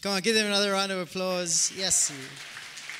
[0.00, 1.72] Come on, give them another round of applause.
[1.76, 2.12] Yes.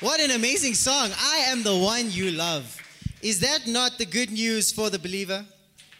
[0.01, 1.11] What an amazing song.
[1.17, 2.75] I am the one you love.
[3.21, 5.45] Is that not the good news for the believer?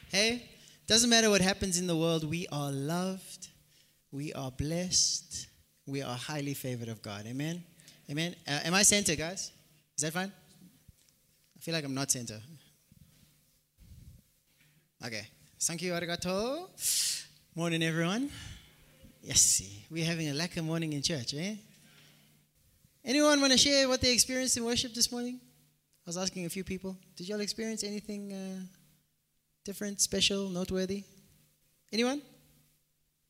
[0.09, 0.49] Hey,
[0.87, 3.47] doesn't matter what happens in the world, we are loved,
[4.11, 5.47] we are blessed,
[5.85, 7.25] we are highly favored of God.
[7.27, 7.63] Amen.
[8.09, 8.35] Amen.
[8.47, 9.51] Uh, am I center, guys?
[9.95, 10.31] Is that fine?
[11.55, 12.41] I feel like I'm not center.
[15.05, 15.27] Okay.
[15.61, 16.67] Thank you, arigato.
[17.55, 18.29] Morning, everyone.
[19.21, 19.61] Yes,
[19.91, 21.55] we're having a lekker morning in church, eh?
[23.03, 25.39] Anyone want to share what they experienced in worship this morning?
[25.41, 26.95] I was asking a few people.
[27.15, 28.61] Did y'all experience anything uh,
[29.65, 31.03] different, special, noteworthy?
[31.91, 32.21] Anyone?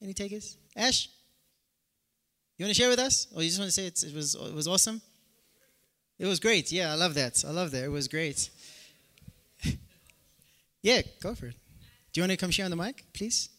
[0.02, 0.57] Any takers?
[0.75, 1.09] Ash?
[2.57, 3.27] You want to share with us?
[3.35, 5.01] Or you just want to say it was, it was awesome?
[6.20, 6.71] It was great.
[6.71, 7.43] Yeah, I love that.
[7.48, 7.84] I love that.
[7.84, 8.49] It was great.
[10.81, 11.55] yeah, go for it.
[12.12, 13.49] Do you want to come share on the mic, please?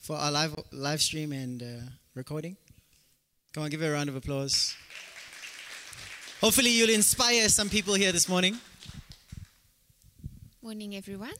[0.00, 1.66] For our live, live stream and uh,
[2.14, 2.56] recording?
[3.52, 4.74] Come on, give it a round of applause.
[6.40, 8.56] Hopefully, you'll inspire some people here this morning.
[10.62, 11.34] Morning, everyone.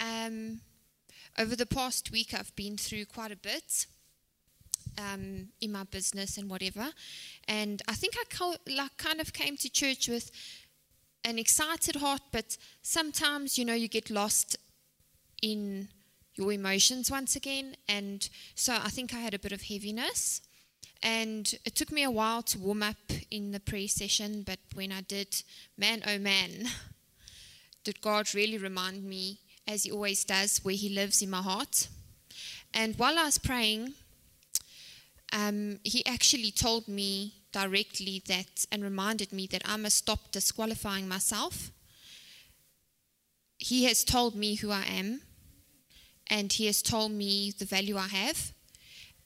[0.00, 0.60] Um,
[1.38, 3.86] over the past week, I've been through quite a bit
[4.98, 6.88] um, in my business and whatever,
[7.46, 10.32] and I think I co- like kind of came to church with
[11.24, 14.56] an excited heart, but sometimes you know you get lost
[15.40, 15.86] in
[16.40, 20.40] your emotions once again, and so I think I had a bit of heaviness.
[21.02, 22.96] And it took me a while to warm up
[23.30, 25.42] in the prayer session, but when I did,
[25.76, 26.66] man, oh man,
[27.84, 29.38] did God really remind me,
[29.68, 31.88] as He always does, where He lives in my heart.
[32.72, 33.94] And while I was praying,
[35.32, 41.06] um, He actually told me directly that and reminded me that I must stop disqualifying
[41.08, 41.70] myself.
[43.58, 45.20] He has told me who I am,
[46.30, 48.52] and He has told me the value I have,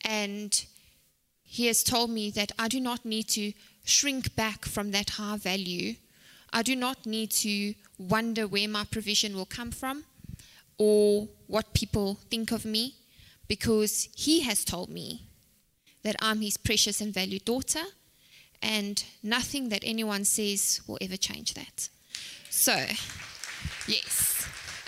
[0.03, 0.65] and
[1.45, 3.53] He has told me that I do not need to
[3.85, 5.97] shrink back from that high value.
[6.53, 10.05] I do not need to wonder where my provision will come from
[10.79, 12.95] or what people think of me
[13.47, 15.29] because He has told me
[16.03, 17.83] that I'm His precious and valued daughter,
[18.63, 21.89] and nothing that anyone says will ever change that.
[22.49, 22.87] So,
[23.87, 24.34] yes.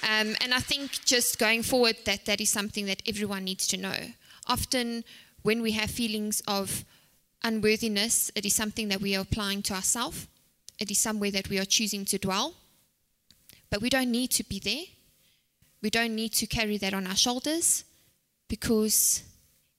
[0.06, 3.76] Um, and I think just going forward, that that is something that everyone needs to
[3.76, 3.96] know.
[4.46, 5.02] Often,
[5.42, 6.84] when we have feelings of
[7.42, 10.28] unworthiness, it is something that we are applying to ourselves.
[10.78, 12.54] It is somewhere that we are choosing to dwell.
[13.68, 14.84] But we don't need to be there.
[15.82, 17.84] We don't need to carry that on our shoulders
[18.48, 19.24] because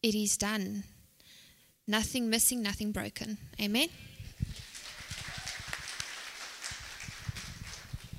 [0.04, 0.84] it is done.
[1.88, 3.38] Nothing missing, nothing broken.
[3.62, 3.88] Amen.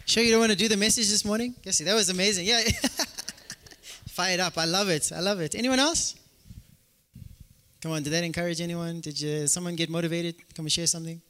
[0.08, 1.54] Sure, you don't want to do the message this morning?
[1.64, 2.46] Yes, that was amazing.
[2.46, 2.62] Yeah.
[4.08, 4.56] Fired up.
[4.56, 5.12] I love it.
[5.14, 5.54] I love it.
[5.54, 6.14] Anyone else?
[7.82, 9.02] Come on, did that encourage anyone?
[9.02, 10.34] Did you, someone get motivated?
[10.54, 11.20] Come and share something?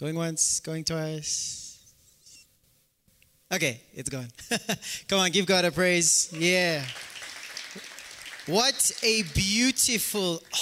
[0.00, 1.84] Going once, going twice.
[3.52, 4.28] Okay, it's gone.
[5.06, 6.32] Come on, give God a praise.
[6.32, 6.82] Yeah.
[8.46, 10.58] What a beautiful oh,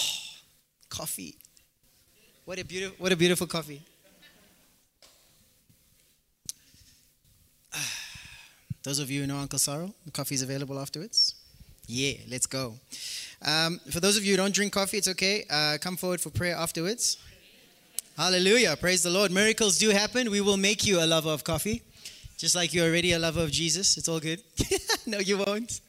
[0.88, 1.36] coffee.
[2.44, 3.82] What a beautiful what a beautiful coffee.
[8.82, 11.34] Those of you who know Uncle Sorrow, the coffee is available afterwards.
[11.86, 12.74] Yeah, let's go.
[13.42, 15.44] Um, for those of you who don't drink coffee, it's okay.
[15.50, 17.18] Uh, come forward for prayer afterwards.
[18.16, 18.76] Hallelujah.
[18.76, 19.32] Praise the Lord.
[19.32, 20.30] Miracles do happen.
[20.30, 21.82] We will make you a lover of coffee,
[22.38, 23.96] just like you're already a lover of Jesus.
[23.96, 24.42] It's all good.
[25.06, 25.80] no, you won't.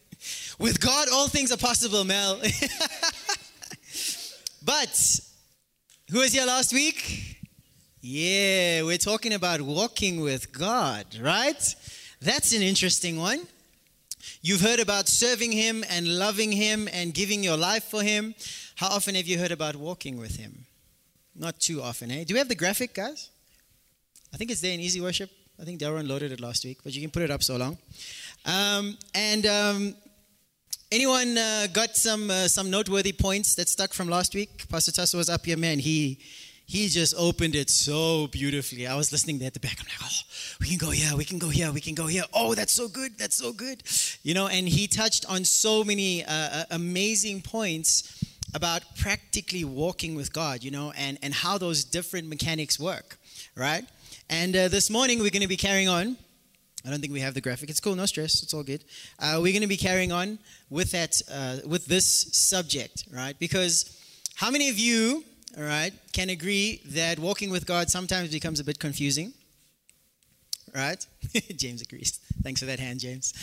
[0.59, 2.39] With God, all things are possible, Mel.
[4.63, 5.19] but
[6.09, 7.37] who was here last week?
[8.01, 11.75] Yeah, we're talking about walking with God, right?
[12.21, 13.47] That's an interesting one.
[14.43, 18.35] You've heard about serving Him and loving Him and giving your life for Him.
[18.75, 20.65] How often have you heard about walking with Him?
[21.35, 22.23] Not too often, eh?
[22.23, 23.29] Do we have the graphic, guys?
[24.31, 25.31] I think it's there in Easy Worship.
[25.59, 27.77] I think Darren loaded it last week, but you can put it up so long.
[28.45, 29.95] Um, and um,
[30.91, 34.67] anyone uh, got some uh, some noteworthy points that stuck from last week?
[34.69, 35.79] Pastor Tasso was up here, man.
[35.79, 36.19] He
[36.71, 38.87] he just opened it so beautifully.
[38.87, 39.75] I was listening there at the back.
[39.81, 40.21] I'm like, oh,
[40.61, 42.23] we can go here, we can go here, we can go here.
[42.33, 43.83] Oh, that's so good, that's so good.
[44.23, 48.23] You know, and he touched on so many uh, amazing points
[48.53, 53.17] about practically walking with God, you know, and, and how those different mechanics work,
[53.57, 53.83] right?
[54.29, 56.15] And uh, this morning we're going to be carrying on.
[56.85, 57.69] I don't think we have the graphic.
[57.69, 58.43] It's cool, no stress.
[58.43, 58.85] It's all good.
[59.19, 60.39] Uh, we're going to be carrying on
[60.69, 63.37] with that, uh, with this subject, right?
[63.37, 63.97] Because
[64.35, 65.25] how many of you,
[65.57, 69.33] all right, can agree that walking with God sometimes becomes a bit confusing,
[70.73, 71.05] right?
[71.55, 72.19] James agrees.
[72.41, 73.33] Thanks for that hand, James.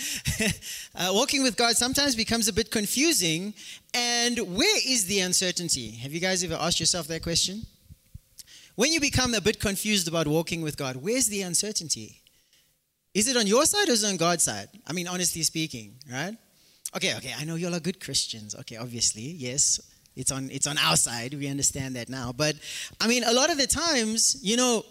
[0.94, 3.54] uh, walking with God sometimes becomes a bit confusing.
[3.94, 5.90] And where is the uncertainty?
[5.90, 7.66] Have you guys ever asked yourself that question?
[8.74, 12.22] When you become a bit confused about walking with God, where's the uncertainty?
[13.12, 14.68] Is it on your side or is it on God's side?
[14.86, 16.36] I mean, honestly speaking, right?
[16.96, 18.54] Okay, okay, I know y'all are good Christians.
[18.54, 19.80] Okay, obviously, yes.
[20.18, 21.32] It's on it's on our side.
[21.32, 22.32] We understand that now.
[22.36, 22.56] But
[23.00, 24.84] I mean, a lot of the times, you know,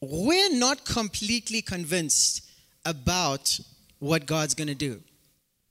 [0.00, 2.48] we're not completely convinced
[2.86, 3.58] about
[3.98, 5.00] what God's going to do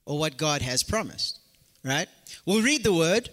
[0.04, 1.40] or what God has promised,
[1.82, 2.06] right?
[2.44, 3.30] We'll read the word.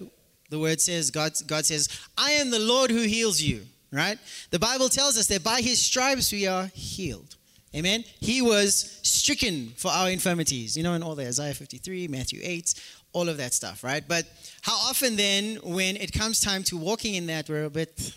[0.49, 4.17] The word says, God, God says, I am the Lord who heals you, right?
[4.51, 7.35] The Bible tells us that by his stripes we are healed.
[7.75, 8.05] Amen.
[8.21, 10.77] He was stricken for our infirmities.
[10.77, 12.73] You know, in all the Isaiah 53, Matthew 8,
[13.15, 14.03] all of that stuff, right?
[14.07, 14.25] But
[14.61, 18.13] how often then, when it comes time to walking in that, we're a bit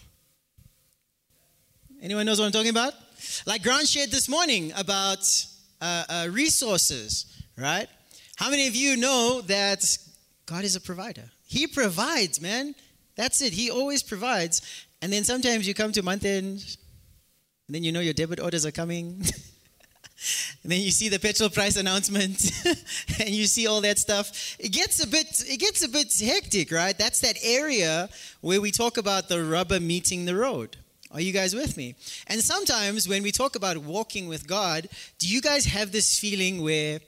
[2.01, 2.93] Anyone knows what I'm talking about?
[3.45, 5.19] Like Grant shared this morning about
[5.81, 7.89] uh, uh, resources, right?
[8.37, 9.99] How many of you know that
[10.47, 11.25] God is a provider?
[11.49, 12.77] He provides, man.
[13.17, 13.53] That's it.
[13.53, 14.87] He always provides.
[15.03, 16.77] And then sometimes you come to month end,
[17.67, 19.25] and then you know your debit orders are coming.
[20.63, 22.51] and then you see the petrol price announcement
[23.21, 26.73] and you see all that stuff it gets a bit it gets a bit hectic
[26.73, 28.09] right that's that area
[28.41, 30.77] where we talk about the rubber meeting the road
[31.11, 31.95] are you guys with me?
[32.27, 36.63] And sometimes when we talk about walking with God, do you guys have this feeling
[36.63, 37.01] where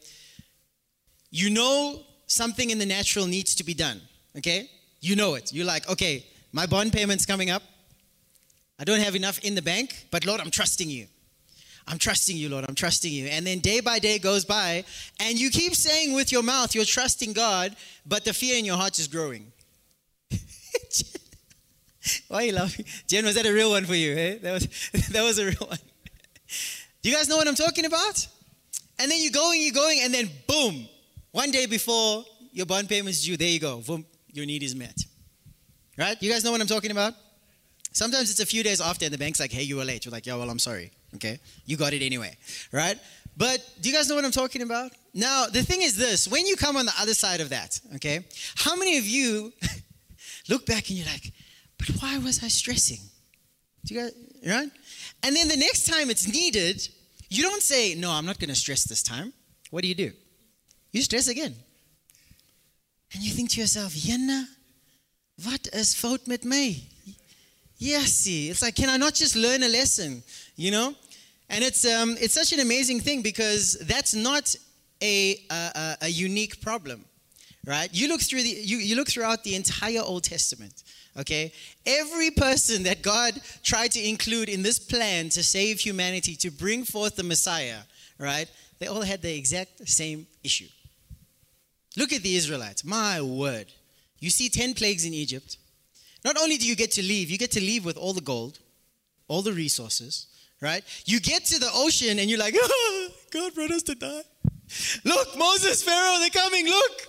[1.31, 4.00] you know something in the natural needs to be done?
[4.38, 4.70] Okay?
[5.00, 5.52] You know it.
[5.52, 7.62] You're like, okay, my bond payment's coming up.
[8.78, 11.06] I don't have enough in the bank, but Lord, I'm trusting you.
[11.87, 12.65] I'm trusting you, Lord.
[12.69, 13.27] I'm trusting you.
[13.27, 14.85] And then day by day goes by,
[15.19, 17.75] and you keep saying with your mouth, you're trusting God,
[18.06, 19.53] but the fear in your heart is growing.
[22.29, 22.85] Why are you laughing?
[23.06, 24.17] Jen, was that a real one for you?
[24.17, 24.38] Eh?
[24.43, 24.69] That, was,
[25.11, 25.79] that was a real one.
[27.03, 28.27] Do you guys know what I'm talking about?
[28.99, 30.87] And then you're going, you're going, and then boom,
[31.32, 33.81] one day before your bond payment's due, there you go.
[33.81, 34.99] Boom, your need is met.
[35.97, 36.21] Right?
[36.21, 37.15] You guys know what I'm talking about?
[37.93, 40.05] Sometimes it's a few days after, and the bank's like, hey, you were late.
[40.05, 40.93] You're like, yeah, well, I'm sorry.
[41.16, 41.38] Okay?
[41.66, 42.36] You got it anyway.
[42.72, 42.98] Right?
[43.36, 44.92] But do you guys know what I'm talking about?
[45.14, 48.24] Now, the thing is this when you come on the other side of that, okay,
[48.56, 49.52] how many of you
[50.48, 51.32] look back and you're like,
[51.78, 53.00] but why was I stressing?
[53.84, 54.12] Do you guys,
[54.46, 54.70] right?
[55.22, 56.86] And then the next time it's needed,
[57.28, 59.32] you don't say, no, I'm not going to stress this time.
[59.70, 60.12] What do you do?
[60.92, 61.54] You stress again.
[63.12, 64.46] And you think to yourself, Jenna,
[65.44, 66.88] what is fout met me?
[67.78, 70.22] Yes, see, it's like, can I not just learn a lesson?
[70.60, 70.94] You know?
[71.48, 74.54] And it's, um, it's such an amazing thing because that's not
[75.02, 77.06] a, a, a unique problem,
[77.66, 77.88] right?
[77.94, 80.82] You look, through the, you, you look throughout the entire Old Testament.
[81.18, 81.54] Okay?
[81.86, 86.84] Every person that God tried to include in this plan to save humanity, to bring
[86.84, 87.78] forth the Messiah,
[88.18, 88.46] right?
[88.80, 90.68] They all had the exact same issue.
[91.96, 92.84] Look at the Israelites.
[92.84, 93.72] My word.
[94.18, 95.56] You see 10 plagues in Egypt.
[96.22, 98.58] Not only do you get to leave, you get to leave with all the gold,
[99.26, 100.26] all the resources,
[100.60, 100.84] right?
[101.06, 104.22] You get to the ocean and you're like, oh, God brought us to die.
[105.04, 107.08] Look, Moses, Pharaoh, they're coming, look.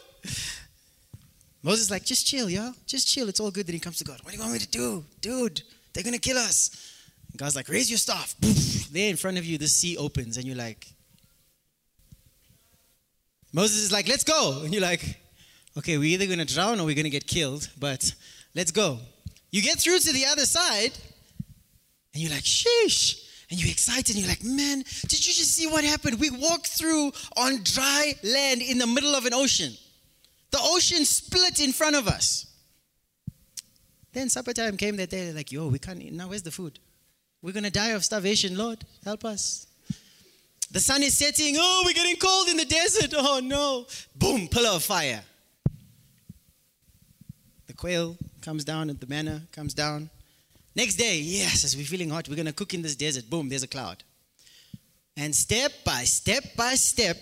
[1.63, 2.74] Moses is like, just chill, y'all.
[2.88, 3.30] Just chill.
[3.30, 3.68] It's all good.
[3.68, 4.19] Then he comes to God.
[4.24, 5.06] What do you want me to do?
[5.21, 5.62] Dude,
[5.94, 6.71] they're going to kill us.
[7.30, 8.36] And God's like, raise your staff.
[8.92, 10.38] there in front of you, the sea opens.
[10.38, 10.88] And you're like,
[13.53, 14.62] Moses is like, let's go.
[14.63, 15.19] And you're like,
[15.77, 17.69] okay, we're either going to drown or we're going to get killed.
[17.80, 18.12] But
[18.56, 18.98] let's go.
[19.51, 20.94] You get through to the other side.
[22.13, 23.27] And you're like, sheesh.
[23.51, 24.15] And you're excited.
[24.15, 26.20] And you're like, man, did you just see what happened?
[26.20, 29.74] We walked through on dry land in the middle of an ocean.
[30.51, 32.48] The ocean split in front of us.
[34.13, 36.13] Then supper time came that day, like, yo, we can't eat.
[36.13, 36.79] Now, where's the food?
[37.41, 38.84] We're to die of starvation, Lord.
[39.03, 39.67] Help us.
[40.72, 41.55] The sun is setting.
[41.58, 43.13] Oh, we're getting cold in the desert.
[43.17, 43.88] Oh, no.
[44.15, 45.24] Boom, pillar of fire.
[47.67, 50.10] The quail comes down and the manna comes down.
[50.75, 53.30] Next day, yes, as we're feeling hot, we're going to cook in this desert.
[53.30, 54.04] Boom, there's a cloud.
[55.18, 57.18] And step by step by step,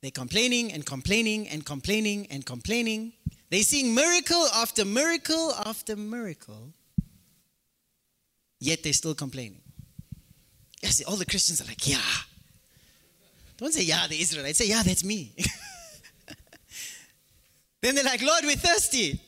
[0.00, 3.12] they're complaining and complaining and complaining and complaining.
[3.50, 6.72] They're seeing miracle after miracle after miracle,
[8.60, 9.60] yet they're still complaining.
[10.80, 11.98] Yes, all the Christians are like, yeah.
[13.56, 14.58] Don't say, yeah, the Israelites.
[14.58, 15.32] Say, yeah, that's me.
[17.80, 19.20] then they're like, Lord, we're thirsty.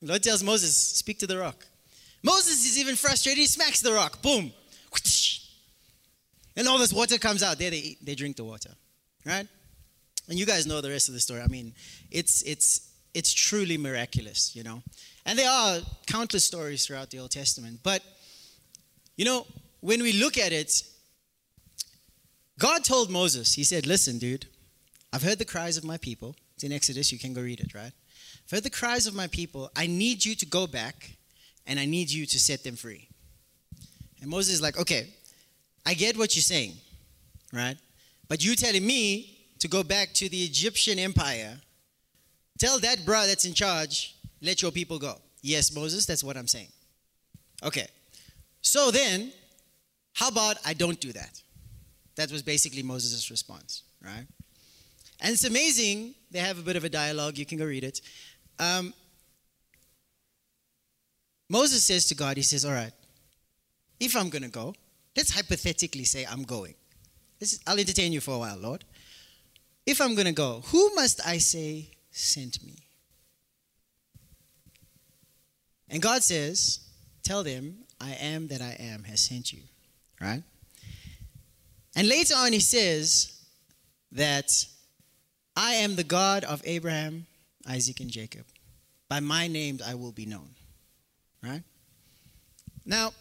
[0.00, 1.66] The Lord tells Moses, speak to the rock.
[2.22, 3.38] Moses is even frustrated.
[3.38, 4.20] He smacks the rock.
[4.22, 4.52] Boom.
[6.56, 7.58] And all this water comes out.
[7.58, 8.70] There they, eat, they drink the water.
[9.24, 9.46] Right?
[10.28, 11.40] And you guys know the rest of the story.
[11.40, 11.74] I mean,
[12.10, 14.82] it's it's it's truly miraculous, you know.
[15.26, 17.80] And there are countless stories throughout the Old Testament.
[17.82, 18.02] But
[19.16, 19.46] you know,
[19.80, 20.82] when we look at it,
[22.58, 24.46] God told Moses, He said, Listen, dude,
[25.12, 26.36] I've heard the cries of my people.
[26.54, 27.92] It's in Exodus, you can go read it, right?
[28.44, 29.70] I've heard the cries of my people.
[29.74, 31.16] I need you to go back
[31.70, 33.08] and I need you to set them free.
[34.20, 35.08] And Moses is like, Okay,
[35.86, 36.72] I get what you're saying,
[37.52, 37.76] right?
[38.28, 41.56] But you telling me to go back to the Egyptian empire,
[42.58, 45.14] tell that bro that's in charge, let your people go.
[45.42, 46.68] Yes, Moses, that's what I'm saying.
[47.62, 47.86] Okay.
[48.62, 49.32] So then,
[50.12, 51.40] how about I don't do that?
[52.16, 54.26] That was basically Moses' response, right?
[55.20, 56.14] And it's amazing.
[56.30, 57.38] They have a bit of a dialogue.
[57.38, 58.00] You can go read it.
[58.58, 58.92] Um,
[61.50, 62.92] Moses says to God, He says, All right,
[63.98, 64.72] if I'm going to go,
[65.16, 66.74] let's hypothetically say I'm going.
[67.40, 68.84] Is, I'll entertain you for a while, Lord.
[69.84, 72.76] If I'm going to go, who must I say sent me?
[75.88, 76.80] And God says,
[77.24, 79.62] Tell them, I am that I am has sent you.
[80.20, 80.44] Right?
[81.96, 83.42] And later on, he says
[84.12, 84.48] that
[85.56, 87.26] I am the God of Abraham,
[87.68, 88.44] Isaac, and Jacob.
[89.08, 90.50] By my name I will be known.
[91.42, 91.62] Right?
[92.84, 93.12] Now,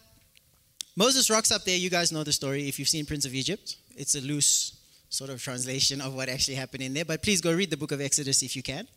[0.96, 1.78] Moses rocks up there.
[1.78, 3.78] You guys know the story if you've seen Prince of Egypt.
[3.96, 4.78] It's a loose
[5.10, 7.06] sort of translation of what actually happened in there.
[7.06, 8.88] But please go read the book of Exodus if you can.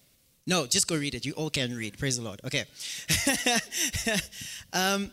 [0.46, 1.24] No, just go read it.
[1.24, 1.98] You all can read.
[1.98, 2.40] Praise the Lord.
[2.44, 2.64] Okay.
[4.72, 5.10] um,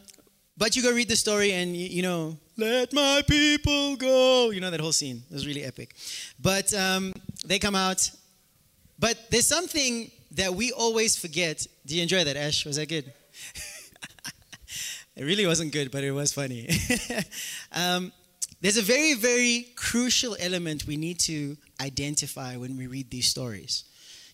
[0.57, 4.49] but you go read the story and, you, you, know, let my people go.
[4.49, 5.21] You know that whole scene.
[5.29, 5.95] It was really epic.
[6.41, 7.13] But um,
[7.45, 8.09] they come out.
[8.97, 11.65] But there's something that we always forget.
[11.85, 12.65] Do you enjoy that, Ash?
[12.65, 13.13] Was that good?
[15.19, 16.69] it really wasn't good, but it was funny.
[17.73, 18.13] um,
[18.61, 23.83] there's a very, very crucial element we need to identify when we read these stories.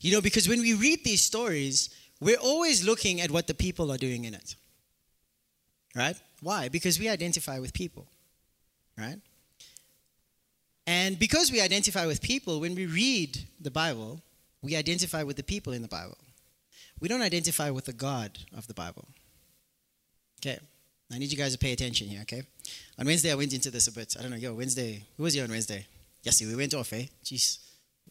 [0.01, 1.89] You know, because when we read these stories,
[2.21, 4.55] we're always looking at what the people are doing in it.
[5.95, 6.15] Right?
[6.43, 6.69] Why?
[6.69, 8.05] Because we identify with people.
[8.95, 9.17] Right?
[10.85, 14.21] And because we identify with people, when we read the Bible,
[14.61, 16.19] we identify with the people in the Bible.
[16.99, 19.07] We don't identify with the God of the Bible.
[20.39, 20.59] Okay.
[21.13, 22.43] I need you guys to pay attention here, okay?
[22.97, 24.15] On Wednesday, I went into this a bit.
[24.17, 25.85] I don't know, yo, Wednesday, who was here on Wednesday?
[26.23, 27.05] Yes, we went off, eh?
[27.23, 27.59] Jeez.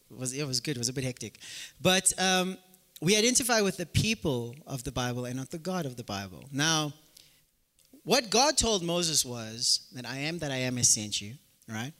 [0.09, 0.77] It was, it was good.
[0.77, 1.39] It was a bit hectic.
[1.81, 2.57] But um,
[3.01, 6.45] we identify with the people of the Bible and not the God of the Bible.
[6.51, 6.93] Now,
[8.03, 11.33] what God told Moses was that I am that I am has sent you,
[11.67, 11.91] right?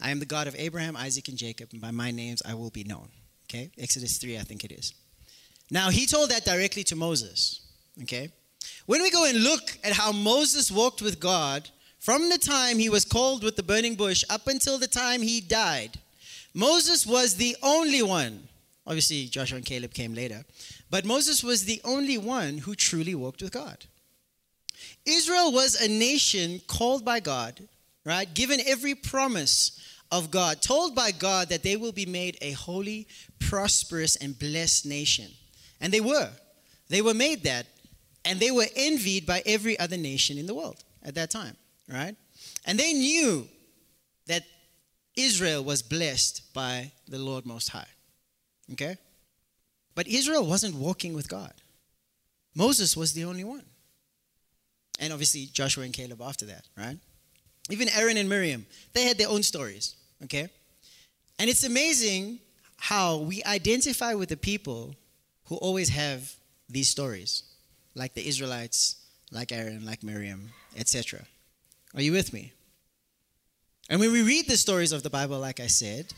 [0.00, 2.70] I am the God of Abraham, Isaac, and Jacob, and by my names I will
[2.70, 3.08] be known.
[3.48, 3.70] Okay?
[3.78, 4.94] Exodus 3, I think it is.
[5.70, 7.60] Now, he told that directly to Moses.
[8.02, 8.30] Okay?
[8.86, 12.88] When we go and look at how Moses walked with God from the time he
[12.88, 15.98] was called with the burning bush up until the time he died,
[16.52, 18.48] Moses was the only one.
[18.86, 20.44] Obviously, Joshua and Caleb came later,
[20.90, 23.86] but Moses was the only one who truly walked with God.
[25.06, 27.66] Israel was a nation called by God,
[28.04, 28.32] right?
[28.32, 29.80] Given every promise
[30.12, 33.08] of God, told by God that they will be made a holy,
[33.40, 35.30] prosperous, and blessed nation.
[35.80, 36.30] And they were.
[36.88, 37.66] They were made that
[38.24, 41.56] and they were envied by every other nation in the world at that time,
[41.88, 42.16] right?
[42.66, 43.48] And they knew
[44.26, 44.42] that
[45.16, 47.86] Israel was blessed by the Lord Most High.
[48.72, 48.96] Okay?
[49.94, 51.52] But Israel wasn't walking with God.
[52.54, 53.64] Moses was the only one.
[54.98, 56.96] And obviously Joshua and Caleb after that, right?
[57.70, 60.48] Even Aaron and Miriam, they had their own stories, okay?
[61.38, 62.38] And it's amazing
[62.76, 64.94] how we identify with the people
[65.46, 66.32] who always have
[66.68, 67.42] these stories
[67.94, 68.96] like the Israelites,
[69.30, 71.20] like Aaron, like Miriam, etc.
[71.94, 72.52] Are you with me?
[73.88, 76.12] And when we read the stories of the Bible, like I said,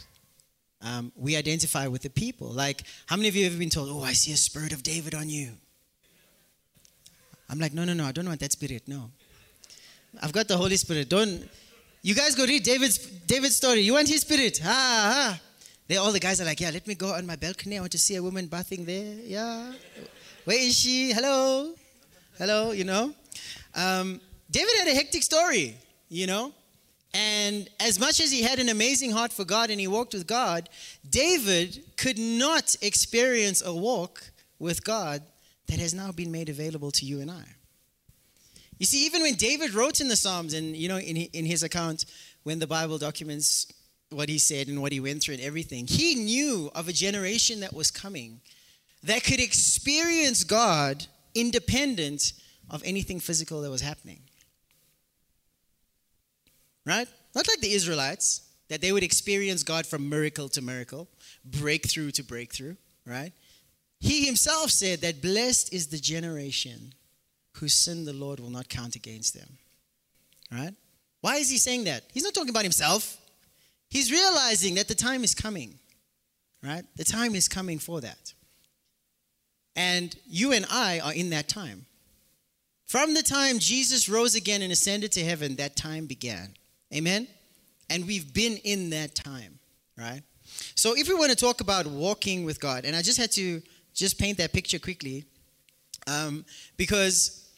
[0.83, 2.49] um, we identify with the people.
[2.49, 5.15] Like, how many of you have been told, Oh, I see a spirit of David
[5.15, 5.53] on you?
[7.49, 8.83] I'm like, No, no, no, I don't want that spirit.
[8.87, 9.11] No.
[10.23, 11.09] I've got the Holy Spirit.
[11.09, 11.49] Don't.
[12.03, 13.81] You guys go read David's, David's story.
[13.81, 14.59] You want his spirit?
[14.63, 15.41] Ha, ha.
[15.89, 17.79] They, all the guys are like, Yeah, let me go on my balcony.
[17.79, 19.15] I want to see a woman bathing there.
[19.25, 19.73] Yeah.
[20.47, 21.13] Where is she?
[21.13, 21.75] Hello?
[22.39, 23.13] Hello, you know?
[23.75, 25.77] Um, David had a hectic story,
[26.09, 26.53] you know?
[27.13, 30.29] And as much as he had an amazing heart for God and he walked with
[30.29, 30.69] God,
[31.11, 34.23] David could not experience a walk
[34.61, 35.21] with God
[35.67, 37.43] that has now been made available to you and I.
[38.79, 41.65] You see, even when David wrote in the Psalms, and you know, in, in his
[41.65, 42.05] account,
[42.45, 43.67] when the Bible documents
[44.11, 47.59] what he said and what he went through and everything, he knew of a generation
[47.61, 48.41] that was coming
[49.07, 52.33] that could experience God independent
[52.71, 54.21] of anything physical that was happening.
[56.85, 57.09] Right?
[57.35, 61.09] Not like the Israelites, that they would experience God from miracle to miracle,
[61.45, 63.33] breakthrough to breakthrough, right?
[64.01, 66.93] He himself said that blessed is the generation
[67.55, 69.49] whose sin the Lord will not count against them.
[70.51, 70.75] Right?
[71.21, 72.05] Why is he saying that?
[72.13, 73.17] He's not talking about himself.
[73.89, 75.79] He's realizing that the time is coming,
[76.63, 76.85] right?
[76.97, 78.35] The time is coming for that.
[79.77, 81.87] And you and I are in that time.
[82.87, 86.55] From the time Jesus rose again and ascended to heaven, that time began.
[86.95, 87.29] Amen?
[87.91, 89.59] And we've been in that time,
[89.99, 90.23] right?
[90.75, 93.61] So if we want to talk about walking with God, and I just had to
[93.95, 95.25] just paint that picture quickly,
[96.07, 96.45] um,
[96.77, 97.49] because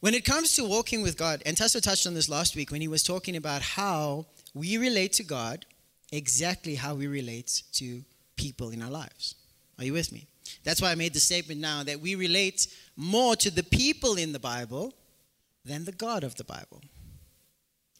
[0.00, 2.80] when it comes to walking with God, and Tasso touched on this last week when
[2.80, 5.66] he was talking about how we relate to God
[6.12, 8.04] exactly how we relate to
[8.36, 9.34] people in our lives.
[9.78, 10.26] Are you with me?
[10.64, 14.32] That's why I made the statement now that we relate more to the people in
[14.32, 14.94] the Bible
[15.64, 16.82] than the God of the Bible.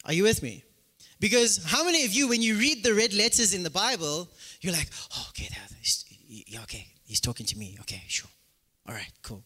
[0.05, 0.63] Are you with me?
[1.19, 4.29] Because how many of you, when you read the red letters in the Bible,
[4.61, 5.49] you're like, oh, okay,
[6.27, 7.77] yeah, okay, he's talking to me.
[7.81, 8.29] Okay, sure.
[8.87, 9.43] All right, cool.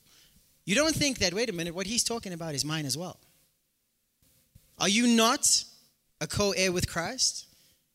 [0.65, 3.19] You don't think that, wait a minute, what he's talking about is mine as well.
[4.79, 5.63] Are you not
[6.19, 7.45] a co heir with Christ?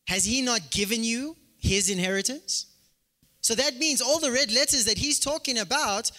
[0.07, 2.67] Has he not given you his inheritance?
[3.47, 6.11] So that means all the red letters that he's talking about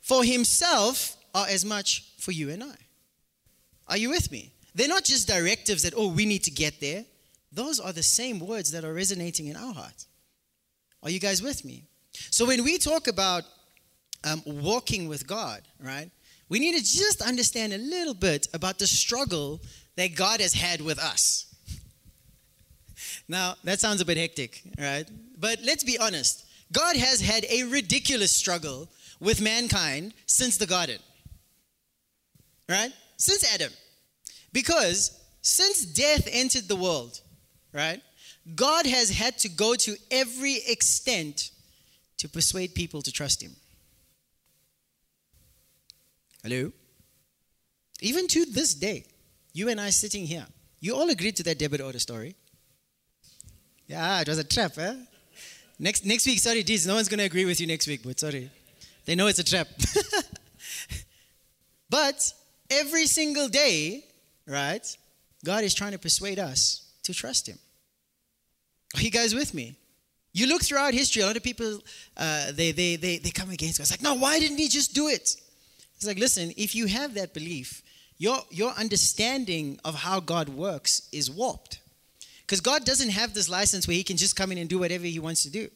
[0.00, 2.74] for himself are as much for you and I.
[3.86, 4.50] Are you with me?
[4.74, 7.04] They're not just directives that, oh, we need to get there.
[7.52, 10.06] Those are the same words that are resonating in our heart.
[11.04, 11.84] Are you guys with me?
[12.12, 13.44] So when we talk about
[14.24, 16.10] um, walking with God, right,
[16.48, 19.60] we need to just understand a little bit about the struggle
[19.94, 21.44] that God has had with us.
[23.28, 25.08] Now, that sounds a bit hectic, right?
[25.38, 26.46] But let's be honest.
[26.72, 28.88] God has had a ridiculous struggle
[29.20, 30.98] with mankind since the garden.
[32.68, 32.92] Right?
[33.16, 33.72] Since Adam.
[34.52, 37.20] Because since death entered the world,
[37.72, 38.00] right?
[38.54, 41.50] God has had to go to every extent
[42.18, 43.56] to persuade people to trust him.
[46.42, 46.72] Hello?
[48.00, 49.04] Even to this day,
[49.52, 50.46] you and I sitting here,
[50.80, 52.36] you all agreed to that debit order story.
[53.86, 54.94] Yeah, it was a trap, eh?
[55.78, 58.18] Next, next week, sorry, Deez, no one's going to agree with you next week, but
[58.18, 58.50] sorry.
[59.04, 59.68] They know it's a trap.
[61.90, 62.32] but
[62.70, 64.04] every single day,
[64.46, 64.84] right,
[65.44, 67.58] God is trying to persuade us to trust Him.
[68.96, 69.76] Are you guys with me?
[70.32, 71.78] You look throughout history, a lot of people,
[72.16, 73.84] uh, they, they, they, they come against God.
[73.84, 75.36] It's like, no, why didn't He just do it?
[75.96, 77.82] It's like, listen, if you have that belief,
[78.18, 81.78] your, your understanding of how God works is warped.
[82.48, 85.04] Because God doesn't have this license where He can just come in and do whatever
[85.04, 85.68] He wants to do.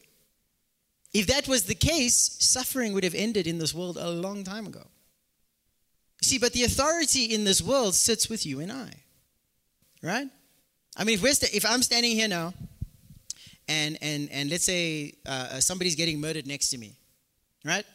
[1.13, 4.65] If that was the case, suffering would have ended in this world a long time
[4.65, 4.81] ago.
[6.23, 8.91] See, but the authority in this world sits with you and I.
[10.01, 10.27] Right?
[10.97, 12.55] I mean, if, we're st- if I'm standing here now,
[13.67, 16.97] and, and, and let's say uh, uh, somebody's getting murdered next to me,
[17.63, 17.85] right?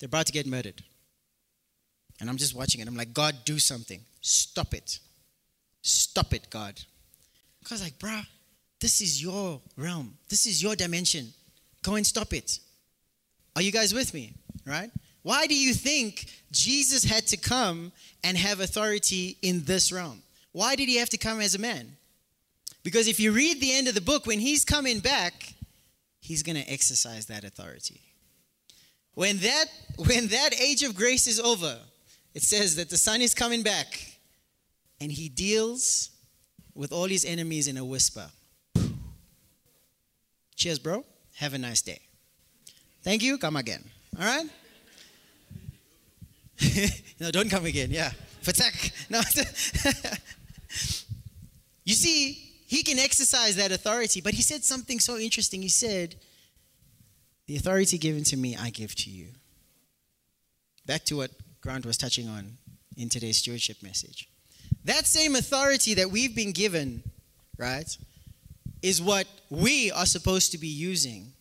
[0.00, 0.82] They're about to get murdered.
[2.20, 2.88] And I'm just watching it.
[2.88, 4.00] I'm like, God, do something.
[4.20, 4.98] Stop it.
[5.82, 6.80] Stop it, God.
[7.68, 8.24] God's like, bruh,
[8.80, 10.16] this is your realm.
[10.28, 11.32] This is your dimension.
[11.82, 12.58] Go and stop it.
[13.56, 14.34] Are you guys with me?
[14.66, 14.90] Right?
[15.22, 20.22] Why do you think Jesus had to come and have authority in this realm?
[20.52, 21.96] Why did he have to come as a man?
[22.82, 25.54] Because if you read the end of the book, when he's coming back,
[26.20, 28.02] he's going to exercise that authority.
[29.14, 31.78] When that, when that age of grace is over,
[32.34, 34.18] it says that the son is coming back
[35.00, 36.10] and he deals
[36.74, 38.30] with all his enemies in a whisper.
[40.56, 41.04] Cheers, bro.
[41.36, 42.00] Have a nice day.
[43.02, 43.38] Thank you.
[43.38, 43.84] Come again.
[44.18, 44.46] All right?
[47.20, 47.90] no, don't come again.
[47.90, 48.10] Yeah.
[48.42, 48.92] Fatak.
[49.10, 49.20] No.
[51.84, 52.32] you see,
[52.66, 55.62] he can exercise that authority, but he said something so interesting.
[55.62, 56.14] He said,
[57.46, 59.28] The authority given to me, I give to you.
[60.86, 62.58] Back to what Grant was touching on
[62.96, 64.28] in today's stewardship message.
[64.84, 67.02] That same authority that we've been given,
[67.58, 67.96] right,
[68.82, 71.32] is what we are supposed to be using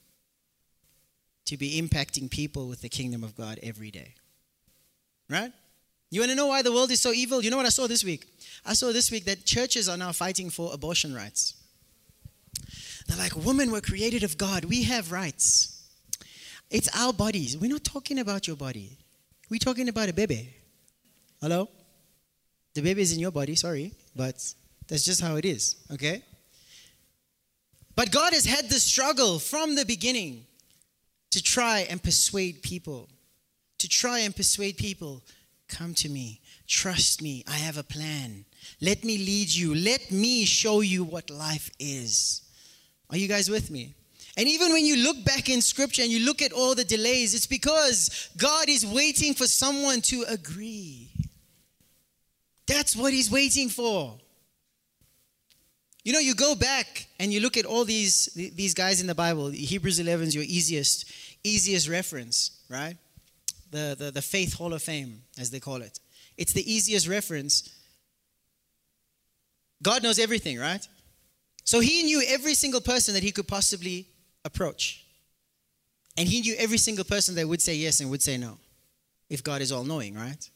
[1.46, 4.16] to be impacting people with the kingdom of God every day.
[5.30, 5.52] Right?
[6.10, 7.44] You want to know why the world is so evil?
[7.44, 8.28] You know what I saw this week?
[8.66, 11.56] I saw this week that churches are now fighting for abortion rights.
[13.08, 14.66] They're like, women were created of God.
[14.66, 15.84] We have rights.
[16.70, 17.58] It's our bodies.
[17.58, 18.98] We're not talking about your body.
[19.50, 20.54] We're talking about a baby.
[21.42, 21.68] Hello?
[22.74, 24.36] The baby is in your body, sorry, but
[24.88, 26.24] that's just how it is, okay?
[27.96, 30.46] But God has had the struggle from the beginning
[31.32, 33.10] to try and persuade people,
[33.78, 35.24] to try and persuade people,
[35.68, 38.46] come to me, trust me, I have a plan.
[38.82, 42.42] Let me lead you, let me show you what life is.
[43.10, 43.94] Are you guys with me?
[44.36, 47.36] And even when you look back in scripture and you look at all the delays,
[47.36, 51.12] it's because God is waiting for someone to agree.
[52.68, 54.18] That's what he's waiting for.
[56.04, 59.16] You know, you go back and you look at all these these guys in the
[59.16, 59.50] Bible.
[59.50, 61.12] Hebrews 11 is your easiest
[61.44, 62.98] easiest reference, right?
[63.72, 66.00] The, the the faith hall of fame, as they call it.
[66.38, 67.70] It's the easiest reference.
[69.82, 70.86] God knows everything, right?
[71.64, 74.08] So he knew every single person that he could possibly
[74.44, 75.06] approach.
[76.18, 78.58] And he knew every single person that would say yes and would say no,
[79.30, 80.50] if God is all knowing, right?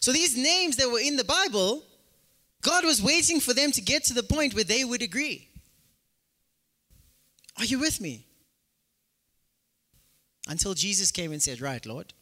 [0.00, 1.82] So these names that were in the Bible,
[2.62, 5.48] God was waiting for them to get to the point where they would agree.
[7.58, 8.26] Are you with me?
[10.48, 12.12] Until Jesus came and said, Right, Lord,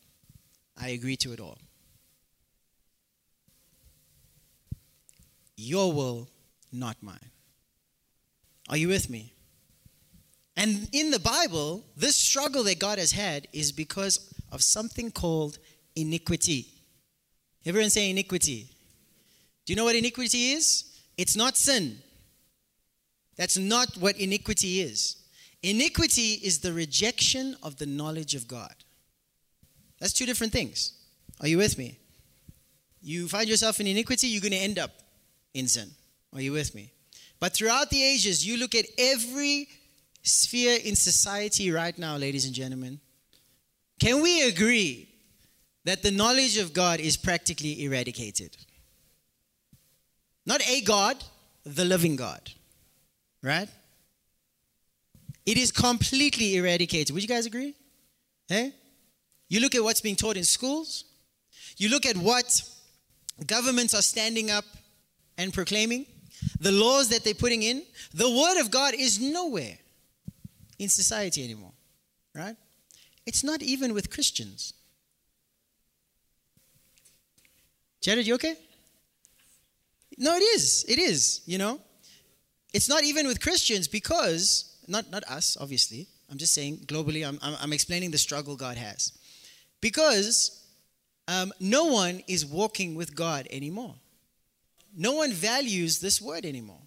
[0.80, 1.58] I agree to it all.
[5.56, 6.28] Your will,
[6.72, 7.30] not mine.
[8.68, 9.32] Are you with me?
[10.56, 15.58] And in the Bible, this struggle that God has had is because of something called
[15.96, 16.68] iniquity.
[17.66, 18.68] Everyone say iniquity.
[19.64, 20.84] Do you know what iniquity is?
[21.16, 21.98] It's not sin.
[23.36, 25.16] That's not what iniquity is.
[25.62, 28.74] Iniquity is the rejection of the knowledge of God.
[29.98, 30.92] That's two different things.
[31.40, 31.98] Are you with me?
[33.00, 34.90] You find yourself in iniquity, you're going to end up
[35.54, 35.90] in sin.
[36.34, 36.92] Are you with me?
[37.40, 39.68] But throughout the ages, you look at every
[40.22, 43.00] sphere in society right now, ladies and gentlemen.
[44.00, 45.08] Can we agree
[45.84, 48.56] that the knowledge of God is practically eradicated?
[50.46, 51.22] Not a God,
[51.64, 52.50] the living God.
[53.42, 53.68] Right?
[55.46, 57.14] It is completely eradicated.
[57.14, 57.74] Would you guys agree?
[58.48, 58.72] Hey?
[59.48, 61.04] You look at what's being taught in schools,
[61.76, 62.62] you look at what
[63.46, 64.64] governments are standing up
[65.36, 66.06] and proclaiming,
[66.60, 69.76] the laws that they're putting in, the word of God is nowhere
[70.78, 71.72] in society anymore.
[72.34, 72.56] Right?
[73.26, 74.72] It's not even with Christians.
[78.04, 78.54] Jared, you okay?
[80.18, 80.84] No, it is.
[80.86, 81.80] It is, you know.
[82.74, 86.06] It's not even with Christians because, not, not us, obviously.
[86.30, 89.12] I'm just saying globally, I'm, I'm, I'm explaining the struggle God has.
[89.80, 90.66] Because
[91.28, 93.94] um, no one is walking with God anymore.
[94.94, 96.82] No one values this word anymore.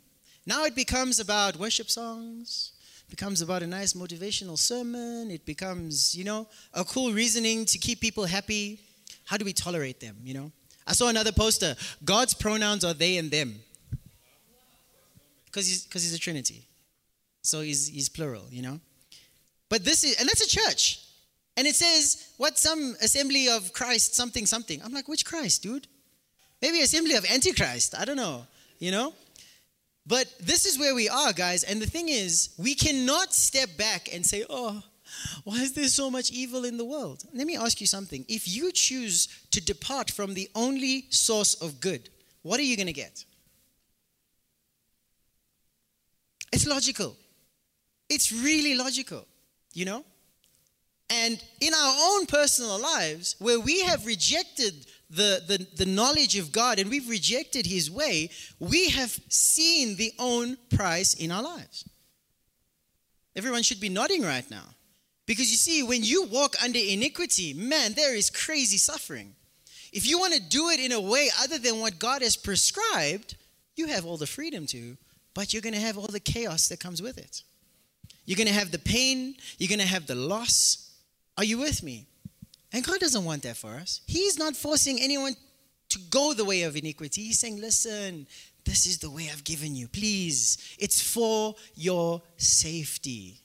[0.45, 2.73] Now it becomes about worship songs,
[3.09, 8.01] becomes about a nice motivational sermon, it becomes, you know, a cool reasoning to keep
[8.01, 8.81] people happy.
[9.25, 10.51] How do we tolerate them, you know?
[10.87, 11.75] I saw another poster.
[12.03, 13.59] God's pronouns are they and them.
[15.45, 16.65] Because he's, cause he's a Trinity.
[17.41, 18.79] So he's, he's plural, you know?
[19.69, 21.01] But this is, and that's a church.
[21.57, 24.81] And it says, what, some assembly of Christ, something, something.
[24.83, 25.87] I'm like, which Christ, dude?
[26.61, 27.95] Maybe assembly of Antichrist.
[27.97, 28.45] I don't know,
[28.79, 29.13] you know?
[30.05, 31.63] But this is where we are, guys.
[31.63, 34.81] And the thing is, we cannot step back and say, oh,
[35.43, 37.23] why is there so much evil in the world?
[37.33, 38.25] Let me ask you something.
[38.27, 42.09] If you choose to depart from the only source of good,
[42.41, 43.25] what are you going to get?
[46.51, 47.15] It's logical.
[48.09, 49.27] It's really logical,
[49.73, 50.05] you know?
[51.09, 56.51] And in our own personal lives, where we have rejected the, the, the knowledge of
[56.51, 61.87] God and we've rejected His way, we have seen the own price in our lives.
[63.35, 64.65] Everyone should be nodding right now.
[65.27, 69.35] Because you see, when you walk under iniquity, man, there is crazy suffering.
[69.91, 73.35] If you want to do it in a way other than what God has prescribed,
[73.75, 74.97] you have all the freedom to,
[75.33, 77.43] but you're going to have all the chaos that comes with it.
[78.25, 80.91] You're going to have the pain, you're going to have the loss.
[81.37, 82.07] Are you with me?
[82.71, 84.01] And God doesn't want that for us.
[84.07, 85.35] He's not forcing anyone
[85.89, 87.23] to go the way of iniquity.
[87.23, 88.27] He's saying, listen,
[88.65, 89.87] this is the way I've given you.
[89.87, 93.41] Please, it's for your safety